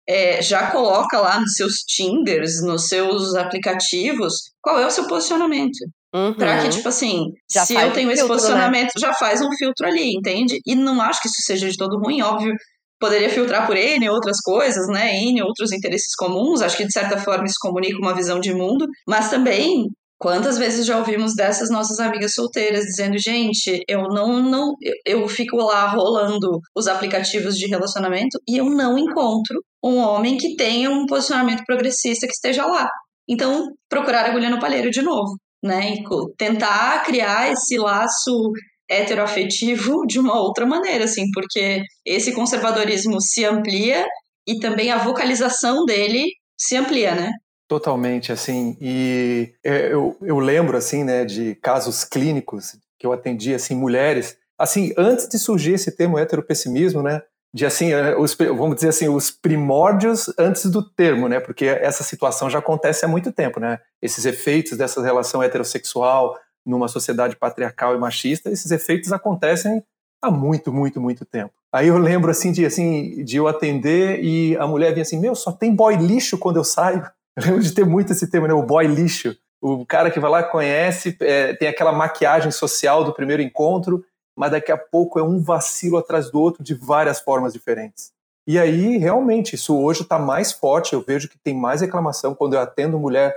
[0.08, 5.78] é, já coloca lá nos seus Tinders, nos seus aplicativos, qual é o seu posicionamento.
[6.14, 6.34] Uhum.
[6.34, 8.42] Pra que, tipo assim, já se eu tenho um esse filtro, né?
[8.42, 9.02] posicionamento, né?
[9.02, 10.60] já faz um filtro ali, entende?
[10.66, 12.54] E não acho que isso seja de todo ruim, óbvio.
[13.00, 15.16] Poderia filtrar por N outras coisas, né?
[15.22, 16.62] N outros interesses comuns.
[16.62, 18.88] Acho que de certa forma isso comunica uma visão de mundo.
[19.08, 19.88] Mas também
[20.20, 24.74] Quantas vezes já ouvimos dessas nossas amigas solteiras dizendo, gente, eu não, não,
[25.06, 30.56] eu fico lá rolando os aplicativos de relacionamento e eu não encontro um homem que
[30.56, 32.90] tenha um posicionamento progressista que esteja lá.
[33.30, 35.94] Então, procurar agulha no palheiro de novo, né?
[35.94, 36.04] E
[36.36, 38.52] tentar criar esse laço
[38.90, 44.06] heteroafetivo de uma outra maneira, assim, porque esse conservadorismo se amplia
[44.48, 46.26] e também a vocalização dele
[46.58, 47.32] se amplia, né?
[47.68, 53.54] Totalmente, assim, e é, eu, eu lembro, assim, né, de casos clínicos que eu atendi,
[53.54, 57.22] assim, mulheres, assim, antes de surgir esse termo heteropessimismo, né,
[57.54, 62.04] de, assim, é, os, vamos dizer assim, os primórdios antes do termo, né, porque essa
[62.04, 67.96] situação já acontece há muito tempo, né, esses efeitos dessa relação heterossexual numa sociedade patriarcal
[67.96, 69.84] e machista, esses efeitos acontecem
[70.22, 71.54] há muito, muito, muito tempo.
[71.72, 75.36] Aí eu lembro, assim, de, assim, de eu atender e a mulher vinha assim, meu,
[75.36, 77.06] só tem boy lixo quando eu saio.
[77.36, 78.54] Eu lembro de ter muito esse tema, né?
[78.54, 79.36] O boy lixo.
[79.62, 84.04] O cara que vai lá, conhece, é, tem aquela maquiagem social do primeiro encontro,
[84.36, 88.12] mas daqui a pouco é um vacilo atrás do outro de várias formas diferentes.
[88.48, 90.94] E aí, realmente, isso hoje está mais forte.
[90.94, 93.36] Eu vejo que tem mais reclamação quando eu atendo mulher.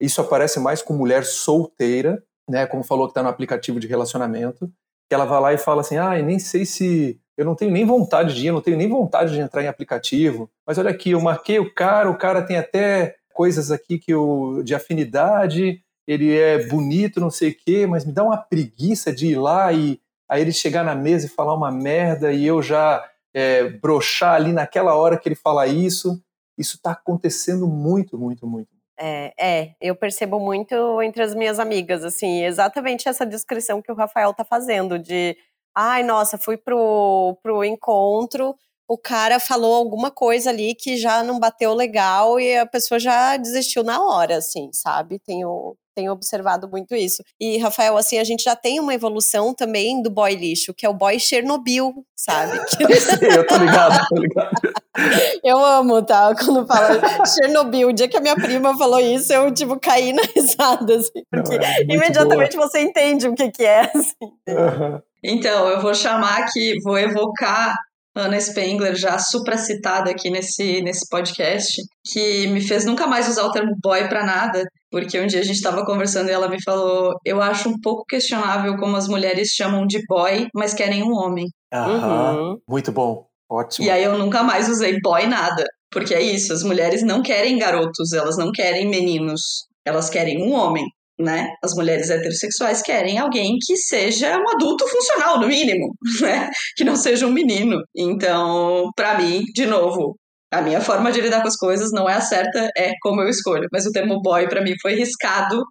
[0.00, 2.66] Isso aparece mais com mulher solteira, né?
[2.66, 4.70] Como falou que está no aplicativo de relacionamento,
[5.08, 7.84] que ela vai lá e fala assim: ah, nem sei se eu não tenho nem
[7.84, 10.50] vontade de ir, eu não tenho nem vontade de entrar em aplicativo.
[10.66, 14.62] Mas olha aqui, eu marquei o cara, o cara tem até coisas aqui que eu,
[14.64, 19.28] de afinidade, ele é bonito, não sei o quê, mas me dá uma preguiça de
[19.28, 23.08] ir lá e aí ele chegar na mesa e falar uma merda e eu já
[23.32, 26.20] é, brochar ali naquela hora que ele fala isso.
[26.58, 28.77] Isso está acontecendo muito, muito, muito.
[29.00, 33.94] É, é, eu percebo muito entre as minhas amigas, assim, exatamente essa descrição que o
[33.94, 35.36] Rafael tá fazendo, de
[35.74, 38.56] ai, nossa, fui pro, pro encontro,
[38.88, 43.36] o cara falou alguma coisa ali que já não bateu legal e a pessoa já
[43.36, 45.18] desistiu na hora, assim, sabe?
[45.20, 47.24] Tenho, tenho observado muito isso.
[47.40, 50.88] E, Rafael, assim, a gente já tem uma evolução também do boy lixo, que é
[50.88, 52.56] o boy Chernobyl, sabe?
[53.36, 54.50] eu tô ligado, tô ligado.
[55.44, 56.34] Eu amo, tá?
[56.34, 60.22] Quando fala Chernobyl, o dia que a minha prima falou isso, eu, tipo, caí na
[60.34, 62.68] risada, assim, porque não, é imediatamente boa.
[62.68, 64.16] você entende o que que é, assim.
[64.48, 65.00] Uhum.
[65.22, 67.76] Então, eu vou chamar aqui, vou evocar
[68.16, 73.52] Ana Spengler, já supracitada aqui nesse, nesse podcast, que me fez nunca mais usar o
[73.52, 77.14] termo boy para nada, porque um dia a gente estava conversando e ela me falou:
[77.24, 81.46] Eu acho um pouco questionável como as mulheres chamam de boy, mas querem um homem.
[81.72, 82.58] Aham, uhum.
[82.68, 83.86] muito bom, ótimo.
[83.86, 87.58] E aí eu nunca mais usei boy nada, porque é isso, as mulheres não querem
[87.58, 90.84] garotos, elas não querem meninos, elas querem um homem
[91.18, 91.48] né?
[91.62, 96.48] As mulheres heterossexuais querem alguém que seja um adulto funcional, no mínimo, né?
[96.76, 97.82] Que não seja um menino.
[97.96, 100.16] Então, para mim, de novo,
[100.50, 103.28] a minha forma de lidar com as coisas não é a certa, é como eu
[103.28, 103.68] escolho.
[103.72, 105.62] Mas o termo boy, para mim, foi riscado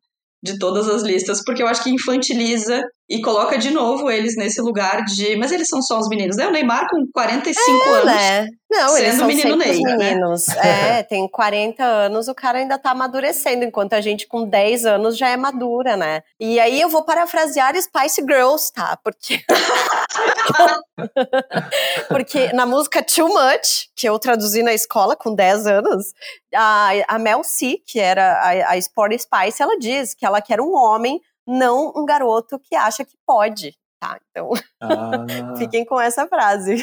[0.44, 4.62] de todas as listas, porque eu acho que infantiliza e coloca de novo eles nesse
[4.62, 5.38] lugar de.
[5.38, 6.46] Mas eles são só os meninos, né?
[6.48, 8.06] O Neymar com 45 é, anos.
[8.06, 8.48] Né?
[8.70, 9.82] Não, sendo eles são menino Ney.
[9.82, 9.96] Né?
[9.96, 10.48] Meninos.
[10.48, 11.00] Né?
[11.00, 15.18] É, tem 40 anos, o cara ainda tá amadurecendo, enquanto a gente com 10 anos
[15.18, 16.22] já é madura, né?
[16.38, 19.00] E aí eu vou parafrasear Spice Girls, tá?
[19.02, 19.40] Porque.
[22.10, 26.08] Porque na música Too Much, que eu traduzi na escola com 10 anos,
[26.54, 30.60] a, a Mel C, que era a, a Sport Spice, ela diz que ela quer
[30.60, 33.74] um homem não um garoto que acha que pode.
[34.00, 35.56] Tá, então ah.
[35.58, 36.76] fiquem com essa frase.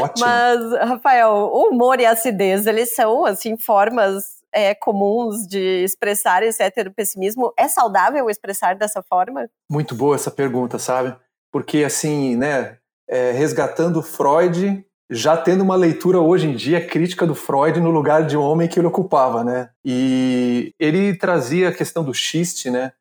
[0.00, 0.26] Ótimo.
[0.26, 6.42] Mas, Rafael, o humor e a acidez, eles são, assim, formas é, comuns de expressar
[6.42, 7.52] esse heteropessimismo.
[7.56, 9.48] É saudável expressar dessa forma?
[9.70, 11.14] Muito boa essa pergunta, sabe?
[11.52, 17.34] Porque, assim, né, é, resgatando Freud, já tendo uma leitura hoje em dia crítica do
[17.34, 19.70] Freud no lugar de homem que ele ocupava, né?
[19.84, 22.92] E ele trazia a questão do xiste, né?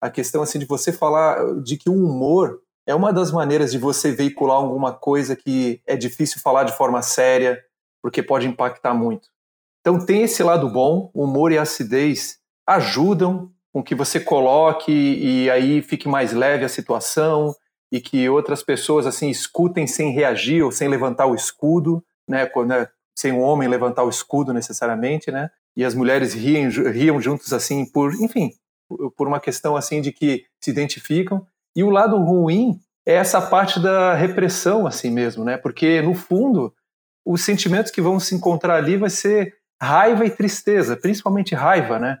[0.00, 3.78] A questão assim de você falar de que o humor é uma das maneiras de
[3.78, 7.62] você veicular alguma coisa que é difícil falar de forma séria,
[8.02, 9.28] porque pode impactar muito.
[9.80, 15.82] Então tem esse lado bom, humor e acidez ajudam com que você coloque e aí
[15.82, 17.54] fique mais leve a situação
[17.92, 22.88] e que outras pessoas assim escutem sem reagir ou sem levantar o escudo, né, né
[23.16, 25.50] sem um homem levantar o escudo necessariamente, né?
[25.76, 28.52] E as mulheres riem, riam juntos assim por, enfim,
[29.16, 31.46] por uma questão assim de que se identificam.
[31.74, 35.56] E o lado ruim é essa parte da repressão assim mesmo, né?
[35.56, 36.74] Porque no fundo,
[37.24, 42.18] os sentimentos que vão se encontrar ali vai ser raiva e tristeza, principalmente raiva, né?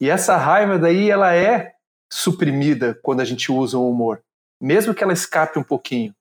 [0.00, 1.72] E essa raiva daí ela é
[2.12, 4.22] suprimida quando a gente usa o humor,
[4.60, 6.14] mesmo que ela escape um pouquinho.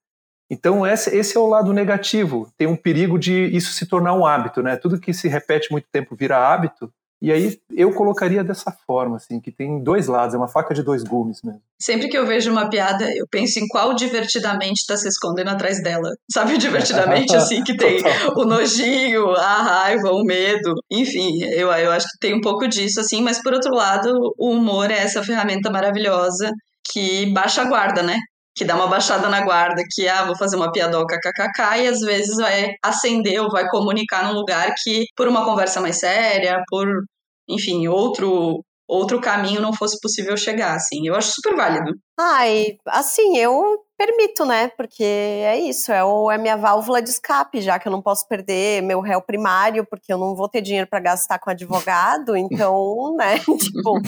[0.50, 2.52] Então esse, é o lado negativo.
[2.58, 4.76] Tem um perigo de isso se tornar um hábito, né?
[4.76, 6.92] Tudo que se repete muito tempo vira hábito.
[7.22, 10.84] E aí eu colocaria dessa forma, assim, que tem dois lados, é uma faca de
[10.84, 11.62] dois gumes mesmo.
[11.80, 15.82] Sempre que eu vejo uma piada, eu penso em qual divertidamente está se escondendo atrás
[15.82, 16.10] dela.
[16.30, 18.02] Sabe o divertidamente, assim, que tem
[18.36, 20.76] o nojinho, a raiva, o medo.
[20.92, 24.52] Enfim, eu, eu acho que tem um pouco disso, assim, mas por outro lado, o
[24.52, 26.52] humor é essa ferramenta maravilhosa
[26.92, 28.18] que baixa a guarda, né?
[28.56, 32.00] Que dá uma baixada na guarda, que ah, vou fazer uma piadoca kkk, e às
[32.00, 36.88] vezes vai acender ou vai comunicar num lugar que, por uma conversa mais séria, por,
[37.50, 41.08] enfim, outro outro caminho não fosse possível chegar, assim.
[41.08, 41.92] Eu acho super válido.
[42.20, 44.68] Ai, assim, eu permito, né?
[44.70, 48.28] Porque é isso, é, o, é minha válvula de escape, já que eu não posso
[48.28, 53.16] perder meu réu primário, porque eu não vou ter dinheiro para gastar com advogado, então,
[53.16, 53.40] né?
[53.60, 54.00] tipo,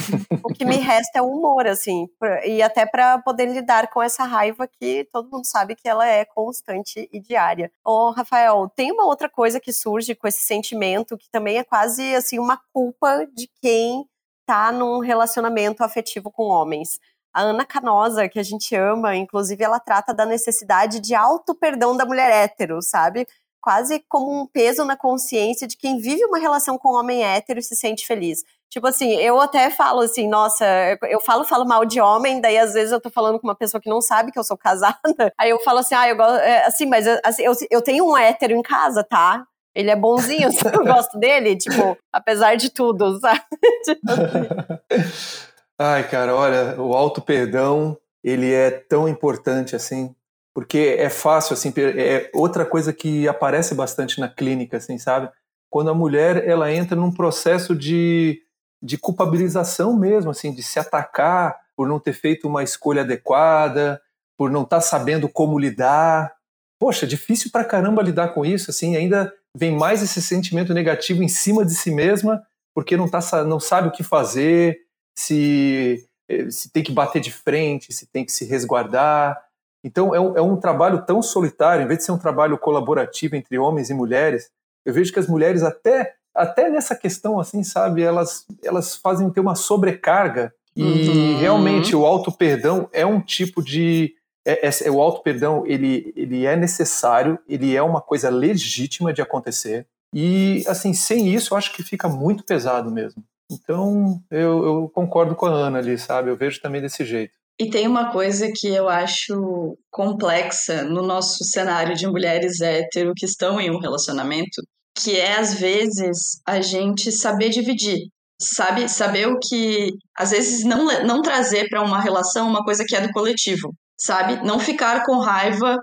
[0.44, 2.08] o que me resta é o humor, assim,
[2.46, 6.26] e até para poder lidar com essa raiva que todo mundo sabe que ela é
[6.26, 7.72] constante e diária.
[7.86, 12.16] Ô, Rafael, tem uma outra coisa que surge com esse sentimento que também é quase
[12.16, 14.06] assim uma culpa de quem
[14.46, 17.00] tá num relacionamento afetivo com homens.
[17.38, 22.04] A Ana Canosa, que a gente ama, inclusive, ela trata da necessidade de auto-perdão da
[22.04, 23.28] mulher hétero, sabe?
[23.62, 27.60] Quase como um peso na consciência de quem vive uma relação com um homem hétero
[27.60, 28.44] e se sente feliz.
[28.72, 30.66] Tipo assim, eu até falo assim, nossa,
[31.12, 33.80] eu falo, falo mal de homem, daí às vezes eu tô falando com uma pessoa
[33.80, 34.98] que não sabe que eu sou casada,
[35.38, 38.18] aí eu falo assim, ah, eu gosto, é, assim, mas assim, eu, eu tenho um
[38.18, 39.46] hétero em casa, tá?
[39.76, 43.42] Ele é bonzinho, eu gosto dele, tipo, apesar de tudo, sabe?
[45.80, 50.16] Ai, cara, olha, o auto perdão, ele é tão importante assim,
[50.54, 55.30] porque é fácil assim, é outra coisa que aparece bastante na clínica, assim, sabe?
[55.70, 58.42] Quando a mulher ela entra num processo de,
[58.82, 64.02] de culpabilização mesmo, assim, de se atacar por não ter feito uma escolha adequada,
[64.36, 66.34] por não estar tá sabendo como lidar.
[66.80, 71.28] Poxa, difícil pra caramba lidar com isso, assim, ainda vem mais esse sentimento negativo em
[71.28, 72.42] cima de si mesma,
[72.74, 74.87] porque não, tá, não sabe o que fazer,
[75.18, 79.42] se, eh, se tem que bater de frente, se tem que se resguardar.
[79.84, 83.36] Então é um, é um trabalho tão solitário, em vez de ser um trabalho colaborativo
[83.36, 84.50] entre homens e mulheres,
[84.86, 89.40] eu vejo que as mulheres até até nessa questão assim, sabe, elas elas fazem ter
[89.40, 91.40] uma sobrecarga e uhum.
[91.40, 94.14] realmente o auto perdão é um tipo de
[94.46, 99.12] é, é, é, o auto perdão ele, ele é necessário, ele é uma coisa legítima
[99.12, 103.24] de acontecer e assim sem isso eu acho que fica muito pesado mesmo.
[103.50, 106.30] Então eu, eu concordo com a Ana ali, sabe?
[106.30, 107.34] Eu vejo também desse jeito.
[107.60, 113.26] E tem uma coisa que eu acho complexa no nosso cenário de mulheres hétero que
[113.26, 114.62] estão em um relacionamento,
[114.96, 118.88] que é às vezes a gente saber dividir, sabe?
[118.88, 123.02] Saber o que às vezes não não trazer para uma relação uma coisa que é
[123.02, 124.46] do coletivo sabe?
[124.46, 125.78] Não ficar com raiva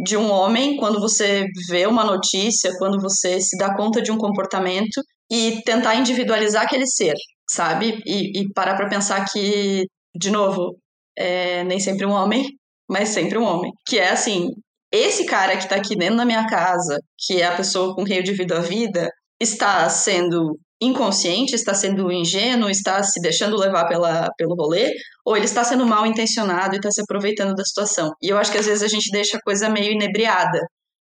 [0.00, 4.16] de um homem quando você vê uma notícia, quando você se dá conta de um
[4.16, 7.14] comportamento e tentar individualizar aquele ser,
[7.48, 8.00] sabe?
[8.06, 10.78] E, e parar para pensar que, de novo,
[11.16, 12.46] é nem sempre um homem,
[12.88, 13.72] mas sempre um homem.
[13.86, 14.48] Que é assim,
[14.92, 18.16] esse cara que tá aqui dentro da minha casa, que é a pessoa com quem
[18.16, 19.10] eu divido a vida,
[19.40, 24.92] está sendo inconsciente, está sendo ingênuo, está se deixando levar pela, pelo rolê,
[25.24, 28.12] ou ele está sendo mal intencionado e está se aproveitando da situação.
[28.22, 30.60] E eu acho que às vezes a gente deixa a coisa meio inebriada,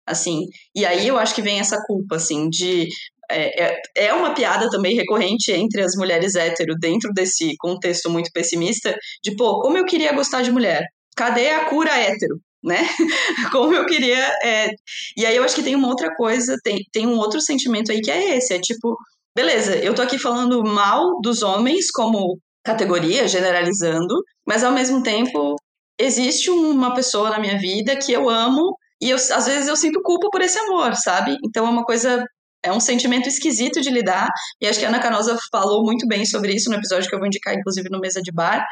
[0.05, 0.41] assim.
[0.75, 2.87] E aí eu acho que vem essa culpa, assim, de.
[3.31, 8.29] É, é, é uma piada também recorrente entre as mulheres hétero dentro desse contexto muito
[8.33, 10.83] pessimista, de, pô, como eu queria gostar de mulher?
[11.15, 12.35] Cadê a cura hétero?
[12.63, 12.77] né?
[13.51, 14.23] Como eu queria.
[14.43, 14.69] É...
[15.17, 18.01] E aí eu acho que tem uma outra coisa, tem, tem um outro sentimento aí
[18.01, 18.95] que é esse: é tipo,
[19.35, 24.15] beleza, eu tô aqui falando mal dos homens como categoria, generalizando,
[24.45, 25.55] mas ao mesmo tempo
[25.99, 30.01] existe uma pessoa na minha vida que eu amo e eu, às vezes eu sinto
[30.03, 31.35] culpa por esse amor, sabe?
[31.45, 32.23] Então é uma coisa
[32.63, 34.29] é um sentimento esquisito de lidar,
[34.61, 37.19] e acho que a Ana Canosa falou muito bem sobre isso no episódio que eu
[37.19, 38.65] vou indicar, inclusive, no Mesa de Bar,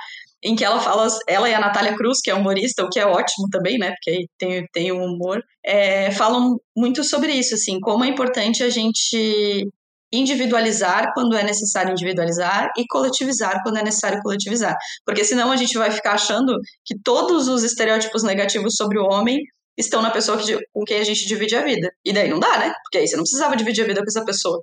[0.43, 3.05] em que ela fala, ela e a Natália Cruz, que é humorista, o que é
[3.05, 8.03] ótimo também, né, porque tem, tem um humor, é, falam muito sobre isso, assim, como
[8.03, 9.67] é importante a gente
[10.11, 14.75] individualizar quando é necessário individualizar e coletivizar quando é necessário coletivizar.
[15.05, 19.37] Porque senão a gente vai ficar achando que todos os estereótipos negativos sobre o homem
[19.81, 21.91] estão na pessoa que, com quem a gente divide a vida.
[22.05, 22.73] E daí não dá, né?
[22.83, 24.61] Porque aí você não precisava dividir a vida com essa pessoa.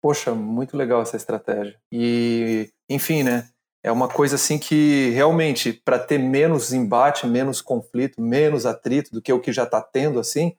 [0.00, 1.76] Poxa, muito legal essa estratégia.
[1.92, 3.48] E, enfim, né?
[3.84, 9.20] É uma coisa assim que realmente, para ter menos embate, menos conflito, menos atrito do
[9.20, 10.56] que o que já está tendo, assim,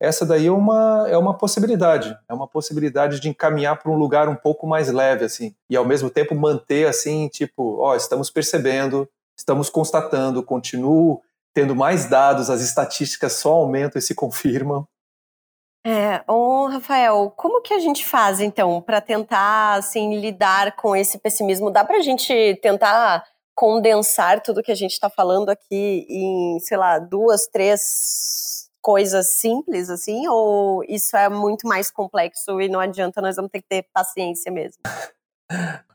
[0.00, 4.28] essa daí é uma, é uma possibilidade, é uma possibilidade de encaminhar para um lugar
[4.28, 9.08] um pouco mais leve, assim, e ao mesmo tempo manter, assim, tipo, ó, estamos percebendo,
[9.36, 11.20] estamos constatando, continuo
[11.54, 14.86] tendo mais dados, as estatísticas só aumentam e se confirmam.
[15.84, 21.18] É, ô Rafael, como que a gente faz então para tentar assim lidar com esse
[21.18, 21.72] pessimismo?
[21.72, 23.24] Dá para a gente tentar
[23.54, 29.90] condensar tudo que a gente está falando aqui em, sei lá, duas, três coisas simples
[29.90, 30.28] assim?
[30.28, 34.52] Ou isso é muito mais complexo e não adianta, nós vamos ter que ter paciência
[34.52, 34.80] mesmo?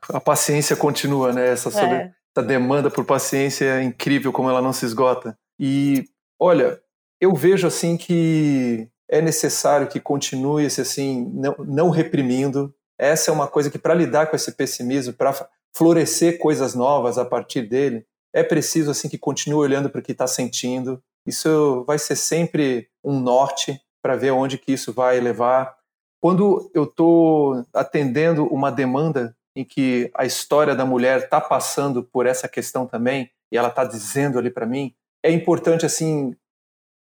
[0.09, 1.47] A paciência continua, né?
[1.49, 2.13] Essa, é.
[2.35, 5.37] essa demanda por paciência é incrível como ela não se esgota.
[5.59, 6.05] E
[6.39, 6.81] olha,
[7.19, 12.73] eu vejo assim que é necessário que continue esse assim não, não reprimindo.
[12.97, 15.33] Essa é uma coisa que para lidar com esse pessimismo, para
[15.75, 20.11] florescer coisas novas a partir dele, é preciso assim que continue olhando para o que
[20.11, 21.01] está sentindo.
[21.25, 25.75] Isso vai ser sempre um norte para ver onde que isso vai levar.
[26.19, 32.25] Quando eu estou atendendo uma demanda em que a história da mulher está passando por
[32.25, 34.93] essa questão também e ela está dizendo ali para mim,
[35.23, 36.35] é importante assim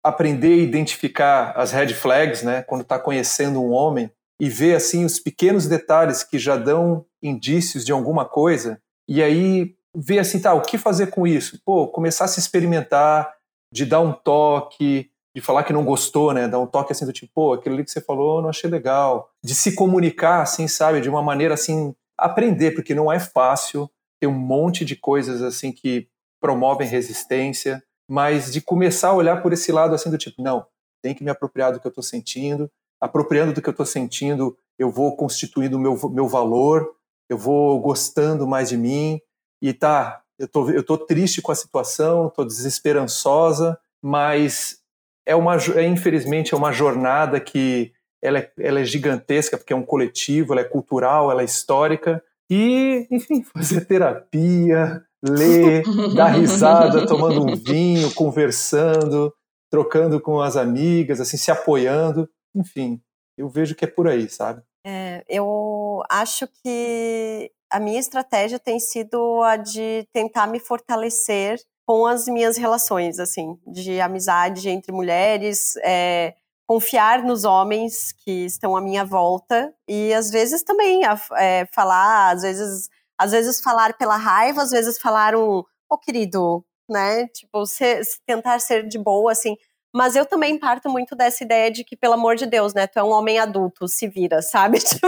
[0.03, 5.05] aprender a identificar as red flags, né, quando está conhecendo um homem e ver assim
[5.05, 10.55] os pequenos detalhes que já dão indícios de alguma coisa e aí ver assim, tá,
[10.55, 11.61] o que fazer com isso?
[11.65, 13.35] Pô, começar a se experimentar,
[13.73, 17.13] de dar um toque, de falar que não gostou, né, dar um toque assim do
[17.13, 21.01] tipo, pô, aquilo ali que você falou, não achei legal, de se comunicar assim, sabe,
[21.01, 23.91] de uma maneira assim, aprender, porque não é fácil,
[24.21, 26.09] tem um monte de coisas assim que
[26.41, 30.67] promovem resistência, mas de começar a olhar por esse lado assim do tipo, não,
[31.01, 32.69] tem que me apropriar do que eu estou sentindo,
[33.01, 36.93] apropriando do que eu estou sentindo, eu vou constituindo o meu, meu valor,
[37.29, 39.21] eu vou gostando mais de mim,
[39.63, 44.81] e tá, eu tô, eu tô triste com a situação, tô desesperançosa, mas
[45.25, 49.77] é uma, é, infelizmente, é uma jornada que ela é, ela é gigantesca, porque é
[49.77, 55.83] um coletivo, ela é cultural, ela é histórica, e, enfim, fazer terapia, ler,
[56.15, 59.33] dar risada, tomando um vinho, conversando,
[59.71, 63.01] trocando com as amigas, assim, se apoiando, enfim,
[63.39, 64.63] eu vejo que é por aí, sabe?
[64.85, 72.07] É, eu acho que a minha estratégia tem sido a de tentar me fortalecer com
[72.07, 76.35] as minhas relações, assim, de amizade entre mulheres, é,
[76.67, 81.03] confiar nos homens que estão à minha volta e às vezes também
[81.37, 82.89] é, falar, às vezes
[83.21, 87.27] às vezes falar pela raiva, às vezes falar um, ô oh, querido, né?
[87.29, 89.57] Tipo, ser, tentar ser de boa, assim.
[89.95, 92.87] Mas eu também parto muito dessa ideia de que, pelo amor de Deus, né?
[92.87, 94.79] Tu é um homem adulto, se vira, sabe?
[94.79, 95.07] Tipo,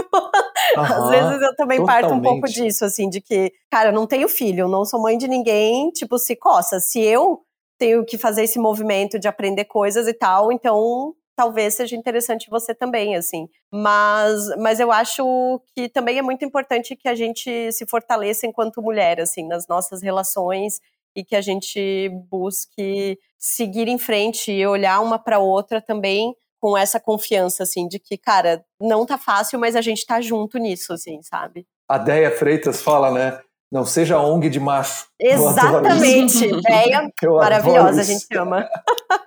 [0.77, 1.87] uhum, às vezes eu também totalmente.
[1.87, 5.17] parto um pouco disso, assim, de que, cara, eu não tenho filho, não sou mãe
[5.17, 6.81] de ninguém, tipo, se coça.
[6.81, 7.41] Se eu
[7.79, 12.73] tenho que fazer esse movimento de aprender coisas e tal, então talvez seja interessante você
[12.73, 13.49] também, assim.
[13.69, 18.81] Mas, mas eu acho que também é muito importante que a gente se fortaleça enquanto
[18.81, 20.81] mulher, assim, nas nossas relações
[21.17, 26.79] e que a gente busque seguir em frente e olhar uma para outra também com
[26.79, 30.93] essa confiança, assim, de que, cara, não tá fácil, mas a gente tá junto nisso,
[30.93, 31.67] assim, sabe?
[31.89, 33.41] A Deia Freitas fala, né?
[33.73, 35.07] Não seja ONG de macho.
[35.19, 36.45] Exatamente.
[36.45, 38.69] Ideia maravilhosa, a gente ama.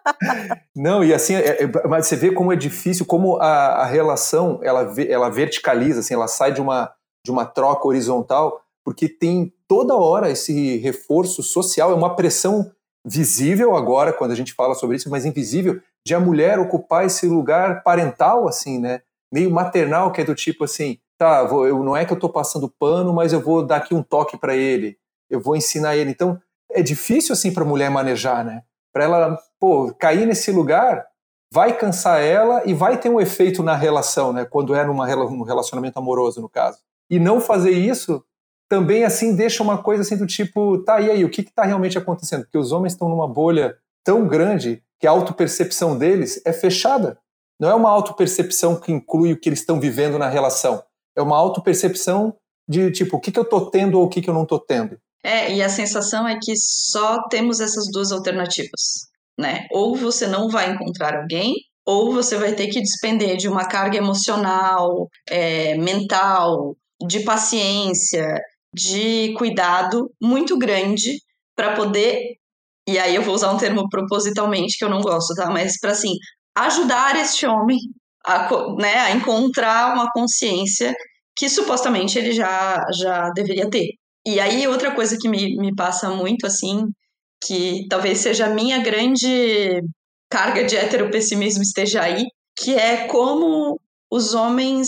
[0.76, 4.60] Não, e assim, é, é, mas você vê como é difícil, como a, a relação
[4.62, 6.94] ela, ela verticaliza, assim, ela sai de uma,
[7.26, 12.72] de uma troca horizontal, porque tem toda hora esse reforço social, é uma pressão
[13.04, 17.26] visível agora, quando a gente fala sobre isso, mas invisível, de a mulher ocupar esse
[17.26, 19.02] lugar parental, assim, né?
[19.34, 22.30] Meio maternal, que é do tipo assim, tá, vou, eu, não é que eu estou
[22.30, 24.98] passando pano, mas eu vou dar aqui um toque para ele,
[25.30, 26.12] eu vou ensinar ele.
[26.12, 26.40] Então,
[26.72, 28.64] é difícil assim para a mulher manejar, né?
[28.94, 31.06] Para ela, pô, cair nesse lugar,
[31.52, 34.46] vai cansar ela e vai ter um efeito na relação, né?
[34.46, 36.80] Quando é numa, num relacionamento amoroso, no caso.
[37.10, 38.24] E não fazer isso
[38.68, 41.98] também assim deixa uma coisa assim do tipo, tá, e aí, o que está realmente
[41.98, 42.44] acontecendo?
[42.44, 47.20] Porque os homens estão numa bolha tão grande que a autopercepção deles é fechada.
[47.60, 50.84] Não é uma autopercepção que inclui o que eles estão vivendo na relação
[51.16, 52.36] é uma autopercepção
[52.68, 54.60] de tipo, o que, que eu estou tendo ou o que, que eu não estou
[54.60, 54.98] tendo.
[55.24, 59.08] É, e a sensação é que só temos essas duas alternativas,
[59.38, 59.66] né?
[59.72, 61.54] Ou você não vai encontrar alguém,
[61.86, 66.76] ou você vai ter que despender de uma carga emocional, é, mental,
[67.08, 68.40] de paciência,
[68.74, 71.18] de cuidado muito grande
[71.56, 72.36] para poder,
[72.88, 75.50] e aí eu vou usar um termo propositalmente que eu não gosto, tá?
[75.50, 76.14] Mas para assim,
[76.56, 77.80] ajudar este homem
[78.26, 80.94] a, né, a encontrar uma consciência
[81.36, 83.90] que supostamente ele já, já deveria ter.
[84.26, 86.86] E aí, outra coisa que me, me passa muito, assim,
[87.44, 89.82] que talvez seja a minha grande
[90.30, 92.26] carga de heteropessimismo esteja aí,
[92.58, 93.80] que é como
[94.12, 94.88] os homens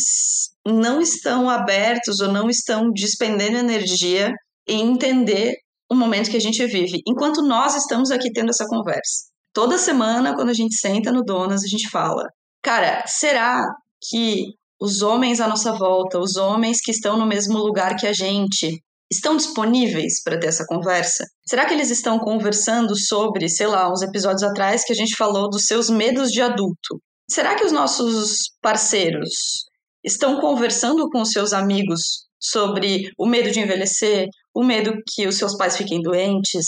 [0.66, 4.34] não estão abertos ou não estão despendendo energia
[4.68, 5.54] em entender
[5.90, 9.28] o momento que a gente vive, enquanto nós estamos aqui tendo essa conversa.
[9.54, 12.24] Toda semana, quando a gente senta no Donas, a gente fala:
[12.62, 13.66] cara, será
[14.10, 18.14] que os homens à nossa volta, os homens que estão no mesmo lugar que a
[18.14, 18.82] gente,
[19.12, 21.26] estão disponíveis para ter essa conversa?
[21.48, 25.50] Será que eles estão conversando sobre, sei lá, uns episódios atrás que a gente falou
[25.50, 27.02] dos seus medos de adulto?
[27.30, 29.66] Será que os nossos parceiros
[30.04, 35.36] estão conversando com os seus amigos sobre o medo de envelhecer, o medo que os
[35.36, 36.68] seus pais fiquem doentes,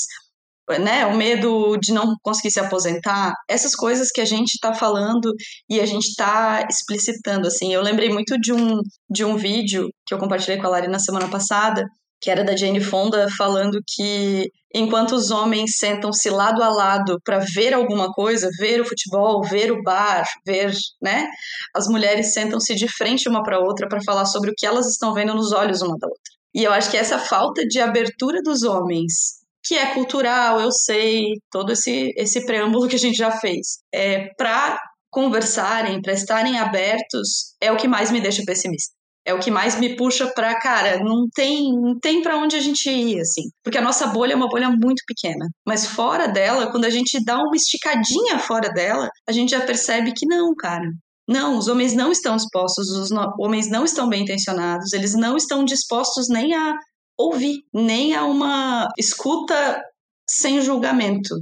[0.78, 5.34] né, o medo de não conseguir se aposentar, essas coisas que a gente está falando
[5.70, 7.74] e a gente está explicitando, assim.
[7.74, 11.00] Eu lembrei muito de um, de um vídeo que eu compartilhei com a Lari na
[11.00, 11.86] semana passada,
[12.22, 17.40] que era da Jane Fonda falando que enquanto os homens sentam-se lado a lado para
[17.40, 21.28] ver alguma coisa, ver o futebol, ver o bar, ver, né?
[21.74, 25.14] As mulheres sentam-se de frente uma para outra para falar sobre o que elas estão
[25.14, 26.40] vendo nos olhos uma da outra.
[26.54, 29.39] E eu acho que essa falta de abertura dos homens,
[29.70, 34.34] que é cultural, eu sei, todo esse esse preâmbulo que a gente já fez, é
[34.36, 34.80] para
[35.12, 39.80] conversarem, para estarem abertos, é o que mais me deixa pessimista é o que mais
[39.80, 43.44] me puxa para, cara, não tem, não tem para onde a gente ir, assim.
[43.64, 45.46] Porque a nossa bolha é uma bolha muito pequena.
[45.68, 50.14] Mas fora dela, quando a gente dá uma esticadinha fora dela, a gente já percebe
[50.16, 50.90] que não, cara.
[51.28, 55.64] Não, os homens não estão dispostos, os homens não estão bem intencionados, eles não estão
[55.64, 56.74] dispostos nem a
[57.20, 59.84] ouvir, nem a uma escuta
[60.30, 61.36] sem julgamento,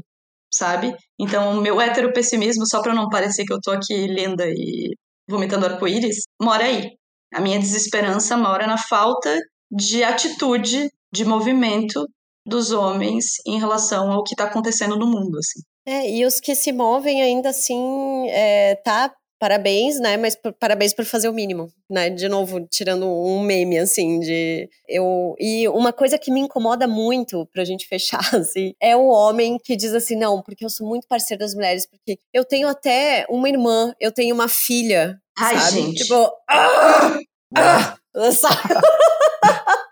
[0.52, 0.96] sabe?
[1.20, 4.96] Então, o meu hétero pessimismo, só para não parecer que eu tô aqui linda e
[5.30, 6.92] vomitando arco-íris, mora aí.
[7.34, 9.38] A minha desesperança mora na falta
[9.70, 12.08] de atitude, de movimento
[12.46, 15.60] dos homens em relação ao que está acontecendo no mundo, assim.
[15.86, 21.06] É, e os que se movem ainda assim, é, tá, parabéns, né, mas parabéns por
[21.06, 26.18] fazer o mínimo, né, de novo, tirando um meme, assim, de, eu, e uma coisa
[26.18, 30.42] que me incomoda muito, pra gente fechar, assim, é o homem que diz assim, não,
[30.42, 34.34] porque eu sou muito parceiro das mulheres, porque eu tenho até uma irmã, eu tenho
[34.34, 35.72] uma filha, Ai, sabe?
[35.72, 36.04] gente.
[36.04, 37.20] Tipo, ah,
[37.56, 38.58] ah, sabe?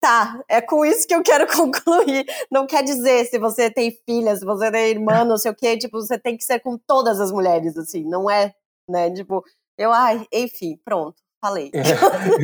[0.00, 2.24] tá, é com isso que eu quero concluir.
[2.50, 5.76] Não quer dizer se você tem filha, se você tem irmã, não sei o quê,
[5.76, 8.52] tipo, você tem que ser com todas as mulheres, assim, não é,
[8.88, 9.10] né?
[9.10, 9.42] Tipo,
[9.76, 11.16] eu, ai, enfim, pronto.
[11.40, 11.70] Falei.
[11.72, 11.80] É,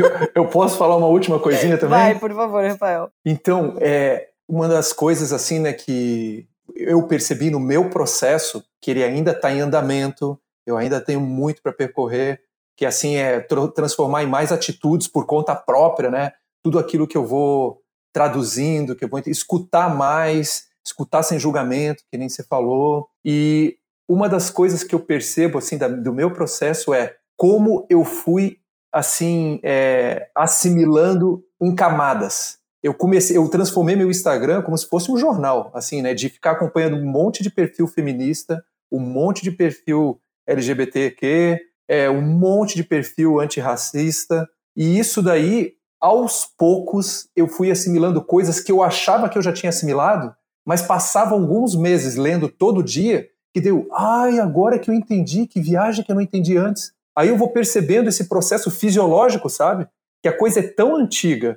[0.01, 1.99] eu, eu, posso falar uma última coisinha também?
[1.99, 3.11] Vai, por favor, Rafael.
[3.27, 6.47] Então, é, uma das coisas assim, né, que
[6.77, 11.61] eu percebi no meu processo, que ele ainda está em andamento, eu ainda tenho muito
[11.61, 12.41] para percorrer,
[12.77, 13.41] que assim é
[13.75, 16.33] transformar em mais atitudes por conta própria, né?
[16.65, 22.19] Tudo aquilo que eu vou traduzindo, que eu vou escutar mais, escutar sem julgamento, que
[22.19, 23.09] nem você falou.
[23.25, 23.77] E
[24.09, 28.59] uma das coisas que eu percebo assim da, do meu processo é como eu fui
[28.93, 32.59] assim é, assimilando em camadas.
[32.83, 36.15] Eu comecei, eu transformei meu Instagram como se fosse um jornal, assim, né?
[36.15, 38.62] De ficar acompanhando um monte de perfil feminista,
[38.93, 41.59] um monte de perfil LGBTQ,
[41.89, 44.47] é, um monte de perfil antirracista,
[44.77, 45.73] e isso daí,
[46.05, 50.83] aos poucos, eu fui assimilando coisas que eu achava que eu já tinha assimilado, mas
[50.83, 56.05] passavam alguns meses lendo todo dia, que deu, ai, agora que eu entendi, que viagem
[56.05, 56.93] que eu não entendi antes.
[57.17, 59.89] Aí eu vou percebendo esse processo fisiológico, sabe?
[60.23, 61.57] Que a coisa é tão antiga,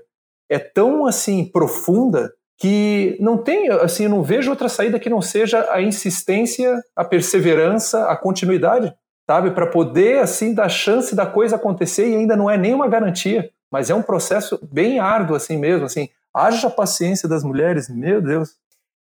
[0.49, 5.21] é tão assim profunda que não tem, assim, eu não vejo outra saída que não
[5.21, 8.93] seja a insistência, a perseverança, a continuidade,
[9.29, 9.51] sabe?
[9.51, 13.89] Para poder, assim, dar chance da coisa acontecer e ainda não é nenhuma garantia, mas
[13.89, 16.09] é um processo bem árduo, assim mesmo, assim.
[16.33, 18.55] Haja paciência das mulheres, meu Deus.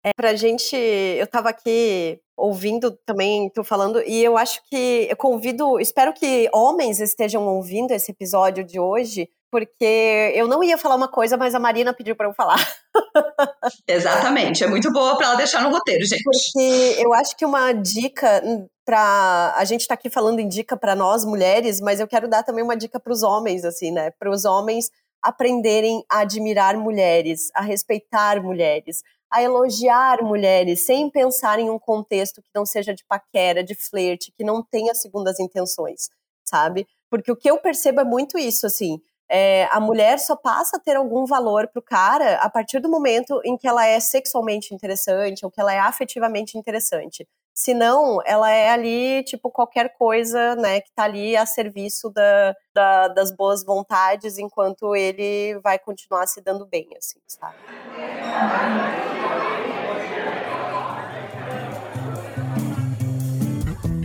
[0.04, 5.16] É, pra gente, eu tava aqui ouvindo também tu falando, e eu acho que eu
[5.16, 10.96] convido, espero que homens estejam ouvindo esse episódio de hoje, porque eu não ia falar
[10.96, 12.58] uma coisa, mas a Marina pediu para eu falar.
[13.86, 16.24] Exatamente, é muito boa para ela deixar no roteiro, gente.
[16.24, 18.42] Porque eu acho que uma dica
[18.86, 22.44] para a gente tá aqui falando em dica para nós mulheres, mas eu quero dar
[22.44, 24.12] também uma dica para os homens, assim, né?
[24.12, 24.90] Para os homens
[25.22, 32.42] aprenderem a admirar mulheres, a respeitar mulheres, a elogiar mulheres, sem pensar em um contexto
[32.42, 36.10] que não seja de paquera, de flerte, que não tenha segundas intenções,
[36.44, 36.88] sabe?
[37.10, 39.02] Porque o que eu percebo é muito isso, assim
[39.34, 43.40] é, a mulher só passa a ter algum valor pro cara a partir do momento
[43.46, 47.26] em que ela é sexualmente interessante ou que ela é afetivamente interessante.
[47.54, 53.08] Senão, ela é ali, tipo, qualquer coisa, né, que tá ali a serviço da, da,
[53.10, 57.56] das boas vontades, enquanto ele vai continuar se dando bem, assim, sabe?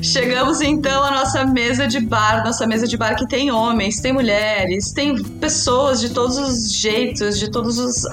[0.07, 4.13] Chegamos então à nossa mesa de bar, nossa mesa de bar que tem homens, tem
[4.13, 8.07] mulheres, tem pessoas de todos os jeitos, de todas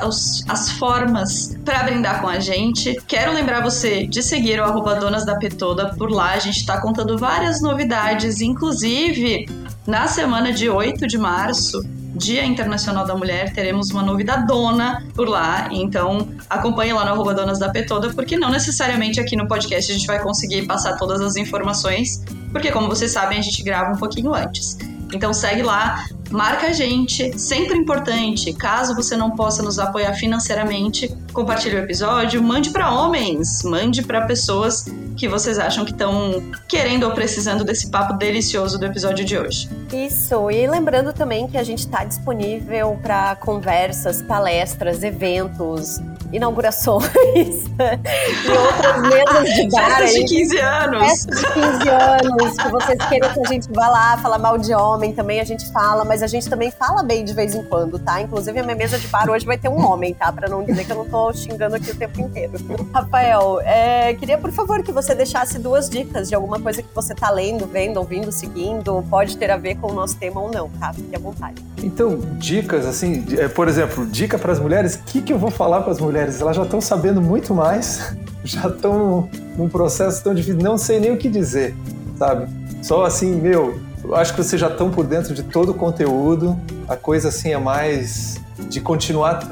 [0.49, 2.99] as formas para brindar com a gente.
[3.07, 6.31] Quero lembrar você de seguir o arroba Donas da Petoda por lá.
[6.31, 9.45] A gente tá contando várias novidades, inclusive
[9.85, 11.79] na semana de 8 de março
[12.16, 15.68] Dia Internacional da Mulher, teremos uma novidadona por lá.
[15.72, 19.95] Então, acompanhe lá no arroba Donas da Petoda, porque não necessariamente aqui no podcast a
[19.95, 23.97] gente vai conseguir passar todas as informações, porque como vocês sabem, a gente grava um
[23.97, 24.78] pouquinho antes.
[25.14, 28.53] Então segue lá, marca a gente, sempre importante.
[28.53, 34.21] Caso você não possa nos apoiar financeiramente, compartilhe o episódio, mande para homens, mande para
[34.25, 34.86] pessoas
[35.17, 39.69] que vocês acham que estão querendo ou precisando desse papo delicioso do episódio de hoje.
[39.91, 45.99] Isso, e lembrando também que a gente está disponível para conversas, palestras, eventos,
[46.34, 49.97] inaugurações e outras mesas de bar.
[49.97, 51.07] Festas de 15 anos.
[51.07, 54.73] Festas de 15 anos, que vocês queiram que a gente vá lá falar mal de
[54.73, 57.99] homem, também a gente fala, mas a gente também fala bem de vez em quando,
[57.99, 58.21] tá?
[58.21, 60.31] Inclusive a minha mesa de bar hoje vai ter um homem, tá?
[60.31, 62.53] Pra não dizer que eu não tô xingando aqui o tempo inteiro.
[62.93, 67.13] Rafael, é, queria por favor que você deixasse duas dicas de alguma coisa que você
[67.13, 70.69] tá lendo, vendo, ouvindo, seguindo, pode ter a ver com o nosso tema ou não,
[70.69, 70.93] tá?
[70.93, 71.63] Fique à vontade.
[71.84, 75.51] Então, dicas, assim, é, por exemplo, dica para as mulheres, o que, que eu vou
[75.51, 76.22] falar para as mulheres?
[76.39, 81.11] Elas já estão sabendo muito mais, já estão num processo tão difícil, não sei nem
[81.11, 81.76] o que dizer,
[82.17, 82.47] sabe?
[82.82, 86.59] Só assim, meu, eu acho que vocês já estão por dentro de todo o conteúdo,
[86.88, 89.47] a coisa assim é mais de continuar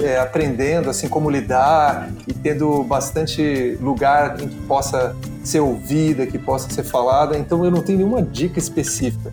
[0.00, 5.14] é, aprendendo assim como lidar e tendo bastante lugar em que possa
[5.44, 7.36] ser ouvida, que possa ser falada.
[7.36, 9.32] Então eu não tenho nenhuma dica específica.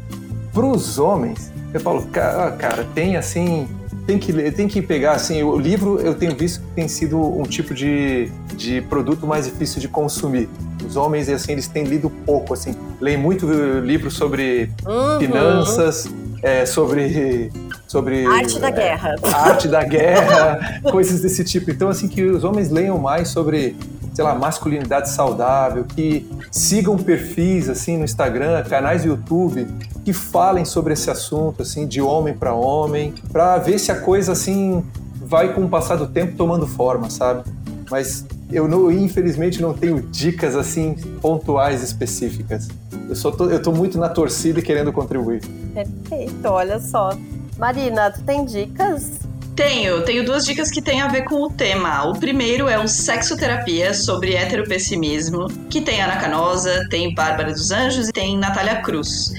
[0.54, 3.68] Para os homens, eu falo, cara, cara, tem assim,
[4.06, 7.44] tem que tem que pegar assim, o livro eu tenho visto que tem sido um
[7.44, 10.48] tipo de, de produto mais difícil de consumir.
[10.88, 13.48] Os homens assim, eles têm lido pouco assim, leem muito
[13.84, 15.20] livro sobre uhum.
[15.20, 16.08] finanças,
[16.44, 17.52] é, sobre
[17.88, 21.72] sobre arte da é, guerra, arte da guerra, coisas desse tipo.
[21.72, 23.76] Então assim que os homens leiam mais sobre
[24.16, 29.68] sei lá, masculinidade saudável, que sigam perfis assim no Instagram, canais do YouTube
[30.06, 34.32] que falem sobre esse assunto assim de homem para homem, para ver se a coisa
[34.32, 34.86] assim
[35.16, 37.44] vai com o passar do tempo tomando forma, sabe?
[37.90, 42.68] Mas eu não, infelizmente não tenho dicas assim pontuais específicas.
[43.10, 45.42] Eu só tô, eu tô muito na torcida e querendo contribuir.
[45.74, 47.10] Perfeito, olha só.
[47.58, 49.20] Marina, tu tem dicas?
[49.56, 52.04] Tenho, tenho duas dicas que têm a ver com o tema.
[52.10, 58.10] O primeiro é o Sexoterapia sobre heteropessimismo, que tem Ana Canosa, tem Bárbara dos Anjos
[58.10, 59.34] e tem Natália Cruz.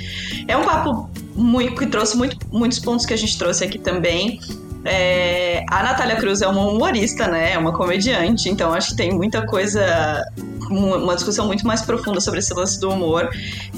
[0.48, 4.40] É um papo muito, que trouxe muito, muitos pontos que a gente trouxe aqui também.
[4.86, 7.52] É, a Natália Cruz é uma humorista, né?
[7.52, 10.24] É uma comediante, então acho que tem muita coisa
[10.70, 13.28] uma discussão muito mais profunda sobre esse lance do humor,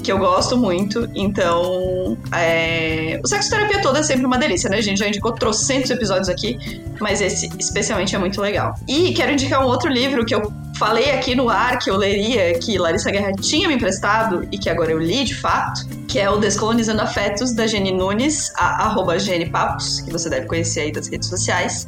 [0.03, 1.09] que eu gosto muito.
[1.15, 3.19] Então, é...
[3.23, 4.77] o sexoterapia toda é sempre uma delícia, né?
[4.77, 6.57] A gente já indicou trocentos episódios aqui,
[6.99, 8.75] mas esse especialmente é muito legal.
[8.87, 12.57] E quero indicar um outro livro que eu falei aqui no ar que eu leria,
[12.57, 16.29] que Larissa Guerra tinha me emprestado e que agora eu li de fato, que é
[16.29, 20.91] o Descolonizando Afetos, da Jenny Nunes, a, arroba Jenny Papos, que você deve conhecer aí
[20.91, 21.87] das redes sociais.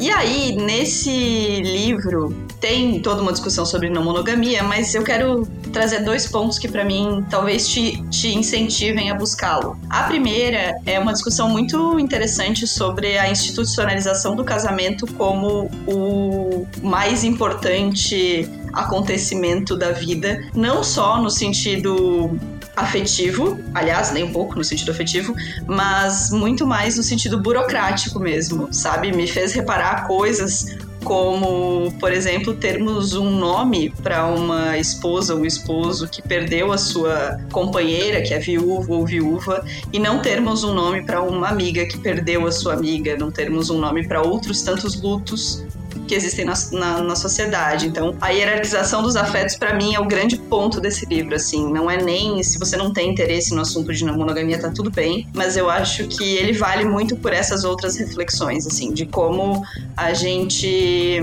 [0.00, 6.04] E aí, nesse livro, tem toda uma discussão sobre não monogamia, mas eu quero trazer
[6.04, 9.76] dois pontos que para mim talvez te, te incentivem a buscá-lo.
[9.90, 17.24] A primeira é uma discussão muito interessante sobre a institucionalização do casamento como o mais
[17.24, 22.38] importante acontecimento da vida, não só no sentido
[22.76, 25.34] afetivo, aliás, nem um pouco no sentido afetivo,
[25.66, 29.12] mas muito mais no sentido burocrático mesmo, sabe?
[29.12, 36.08] Me fez reparar coisas como, por exemplo, termos um nome para uma esposa ou esposo
[36.08, 41.02] que perdeu a sua companheira, que é viúvo ou viúva, e não termos um nome
[41.02, 45.00] para uma amiga que perdeu a sua amiga, não termos um nome para outros tantos
[45.00, 45.62] lutos
[46.04, 47.86] que existem na, na, na sociedade.
[47.86, 51.70] Então, a hierarquização dos afetos, para mim, é o grande ponto desse livro, assim.
[51.72, 55.26] Não é nem se você não tem interesse no assunto de monogamia, tá tudo bem,
[55.34, 59.64] mas eu acho que ele vale muito por essas outras reflexões, assim, de como
[59.96, 61.20] a gente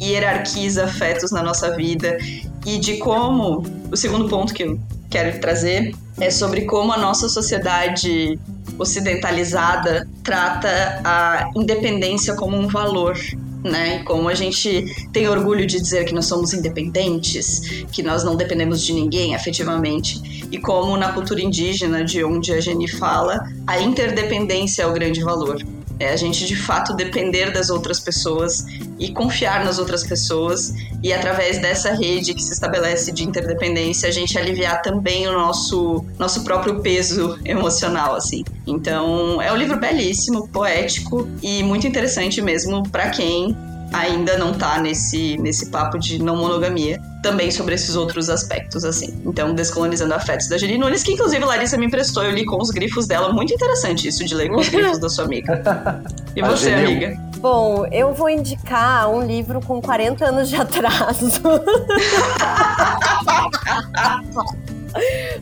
[0.00, 2.16] hierarquiza afetos na nossa vida
[2.64, 7.28] e de como o segundo ponto que eu quero trazer é sobre como a nossa
[7.28, 8.38] sociedade
[8.78, 13.18] ocidentalizada trata a independência como um valor
[13.62, 14.00] né?
[14.00, 18.36] E como a gente tem orgulho de dizer que nós somos independentes, que nós não
[18.36, 23.80] dependemos de ninguém afetivamente, e como na cultura indígena, de onde a Jenny fala, a
[23.80, 25.62] interdependência é o grande valor.
[26.00, 28.64] É a gente de fato depender das outras pessoas
[28.98, 34.12] e confiar nas outras pessoas e através dessa rede que se estabelece de interdependência a
[34.12, 38.42] gente aliviar também o nosso nosso próprio peso emocional assim.
[38.66, 43.54] Então, é um livro belíssimo, poético e muito interessante mesmo para quem
[43.92, 49.20] ainda não tá nesse, nesse papo de não monogamia, também sobre esses outros aspectos, assim.
[49.24, 52.70] Então, Descolonizando Afetos da Geri Nunes, que inclusive Larissa me emprestou, eu li com os
[52.70, 53.32] grifos dela.
[53.32, 56.02] Muito interessante isso de ler com os grifos da sua amiga.
[56.34, 57.16] E você, amiga?
[57.38, 61.40] Bom, eu vou indicar um livro com 40 anos de atraso.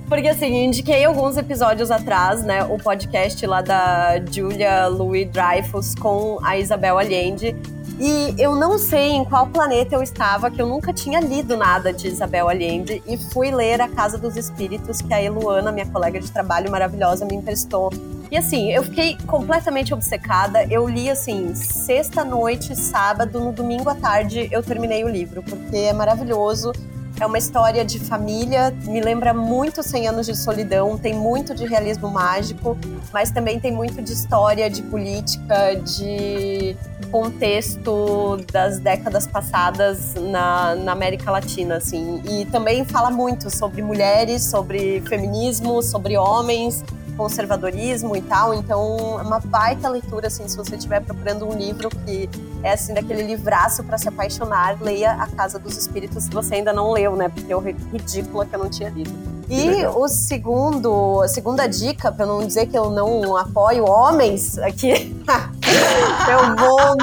[0.09, 6.38] Porque assim, indiquei alguns episódios atrás, né, o podcast lá da Julia Louis Dreyfus com
[6.42, 7.55] a Isabel Allende.
[8.01, 11.92] E eu não sei em qual planeta eu estava, que eu nunca tinha lido nada
[11.92, 16.20] de Isabel Allende, e fui ler A Casa dos Espíritos, que a Eluana, minha colega
[16.20, 17.90] de trabalho maravilhosa, me emprestou.
[18.30, 20.64] E assim, eu fiquei completamente obcecada.
[20.70, 25.76] Eu li assim, sexta noite, sábado, no domingo à tarde eu terminei o livro, porque
[25.76, 26.72] é maravilhoso.
[27.20, 31.66] É uma história de família, me lembra muito 100 anos de solidão, tem muito de
[31.66, 32.78] realismo mágico,
[33.12, 36.76] mas também tem muito de história, de política, de
[37.10, 42.22] contexto das décadas passadas na, na América Latina, assim.
[42.24, 46.84] E também fala muito sobre mulheres, sobre feminismo, sobre homens,
[47.18, 48.54] conservadorismo e tal.
[48.54, 52.30] Então, é uma baita leitura, assim, se você estiver procurando um livro que
[52.62, 56.72] é, assim, daquele livraço para se apaixonar, leia A Casa dos Espíritos se você ainda
[56.72, 57.28] não leu, né?
[57.28, 57.56] Porque é
[57.92, 59.12] ridícula que eu não tinha lido.
[59.50, 65.16] E o segundo, a segunda dica, para não dizer que eu não apoio homens aqui,
[66.28, 66.96] eu vou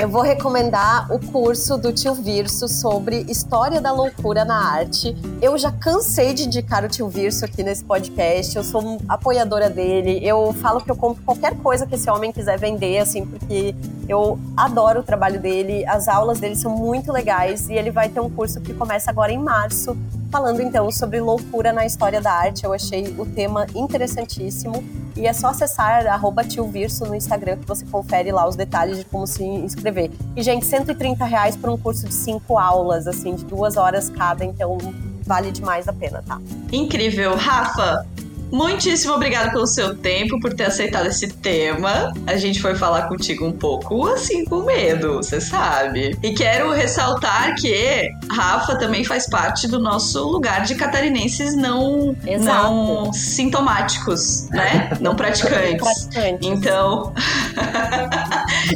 [0.00, 5.16] eu vou recomendar o curso do Tio Virso sobre História da Loucura na Arte.
[5.40, 10.20] Eu já cansei de indicar o Tio Virso aqui nesse podcast, eu sou apoiadora dele.
[10.26, 13.74] Eu falo que eu compro qualquer coisa que esse homem quiser vender, assim, porque
[14.08, 18.20] eu adoro o trabalho dele, as aulas dele são muito legais e ele vai ter
[18.20, 19.96] um curso que começa agora em março,
[20.30, 22.64] falando então sobre loucura na história da arte.
[22.64, 24.82] Eu achei o tema interessantíssimo
[25.16, 26.04] e é só acessar
[26.48, 30.10] tiovirso no Instagram que você confere lá os detalhes de como se inscrever.
[30.36, 34.44] E, gente, 130 reais por um curso de cinco aulas, assim, de duas horas cada,
[34.44, 34.78] então
[35.24, 36.40] vale demais a pena, tá?
[36.72, 37.36] Incrível.
[37.36, 38.04] Rafa,
[38.52, 42.12] Muitíssimo obrigado pelo seu tempo, por ter aceitado esse tema.
[42.26, 46.18] A gente foi falar contigo um pouco assim, com medo, você sabe.
[46.22, 53.12] E quero ressaltar que Rafa também faz parte do nosso lugar de catarinenses não, não
[53.12, 54.90] sintomáticos, né?
[55.00, 56.06] Não praticantes.
[56.06, 56.48] praticantes.
[56.48, 57.12] Então,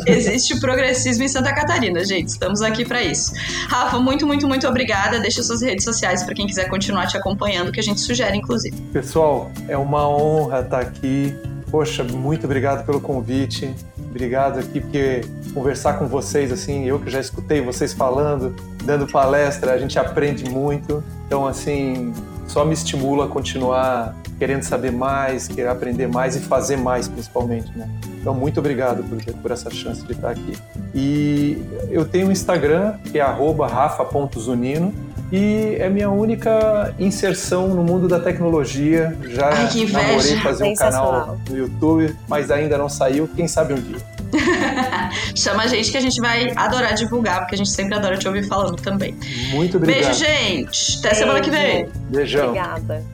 [0.07, 2.29] existe progressismo em Santa Catarina, gente.
[2.29, 3.33] Estamos aqui para isso.
[3.69, 5.21] Rafa, muito, muito, muito obrigada.
[5.21, 8.77] Deixa suas redes sociais para quem quiser continuar te acompanhando, que a gente sugere, inclusive.
[8.93, 11.35] Pessoal, é uma honra estar aqui.
[11.71, 13.75] Poxa, muito obrigado pelo convite.
[13.99, 15.23] Obrigado aqui porque
[15.53, 20.49] conversar com vocês assim, eu que já escutei vocês falando, dando palestra, a gente aprende
[20.49, 21.03] muito.
[21.27, 22.15] Então assim,
[22.47, 24.15] só me estimula a continuar
[24.45, 27.89] querendo saber mais, querer aprender mais e fazer mais, principalmente, né?
[28.21, 30.53] Então, muito obrigado por, por essa chance de estar aqui.
[30.95, 34.93] E eu tenho um Instagram, que é rafa.zunino,
[35.33, 39.17] e é minha única inserção no mundo da tecnologia.
[39.31, 43.27] Já Ai, que namorei fazer um canal no YouTube, mas ainda não saiu.
[43.35, 43.97] Quem sabe um dia.
[45.35, 48.29] Chama a gente que a gente vai adorar divulgar, porque a gente sempre adora te
[48.29, 49.17] ouvir falando também.
[49.53, 50.05] Muito obrigado.
[50.05, 50.99] Beijo, gente.
[50.99, 51.21] Até Beijo.
[51.21, 51.89] semana que vem.
[52.11, 52.49] Beijão.
[52.49, 53.14] Obrigada.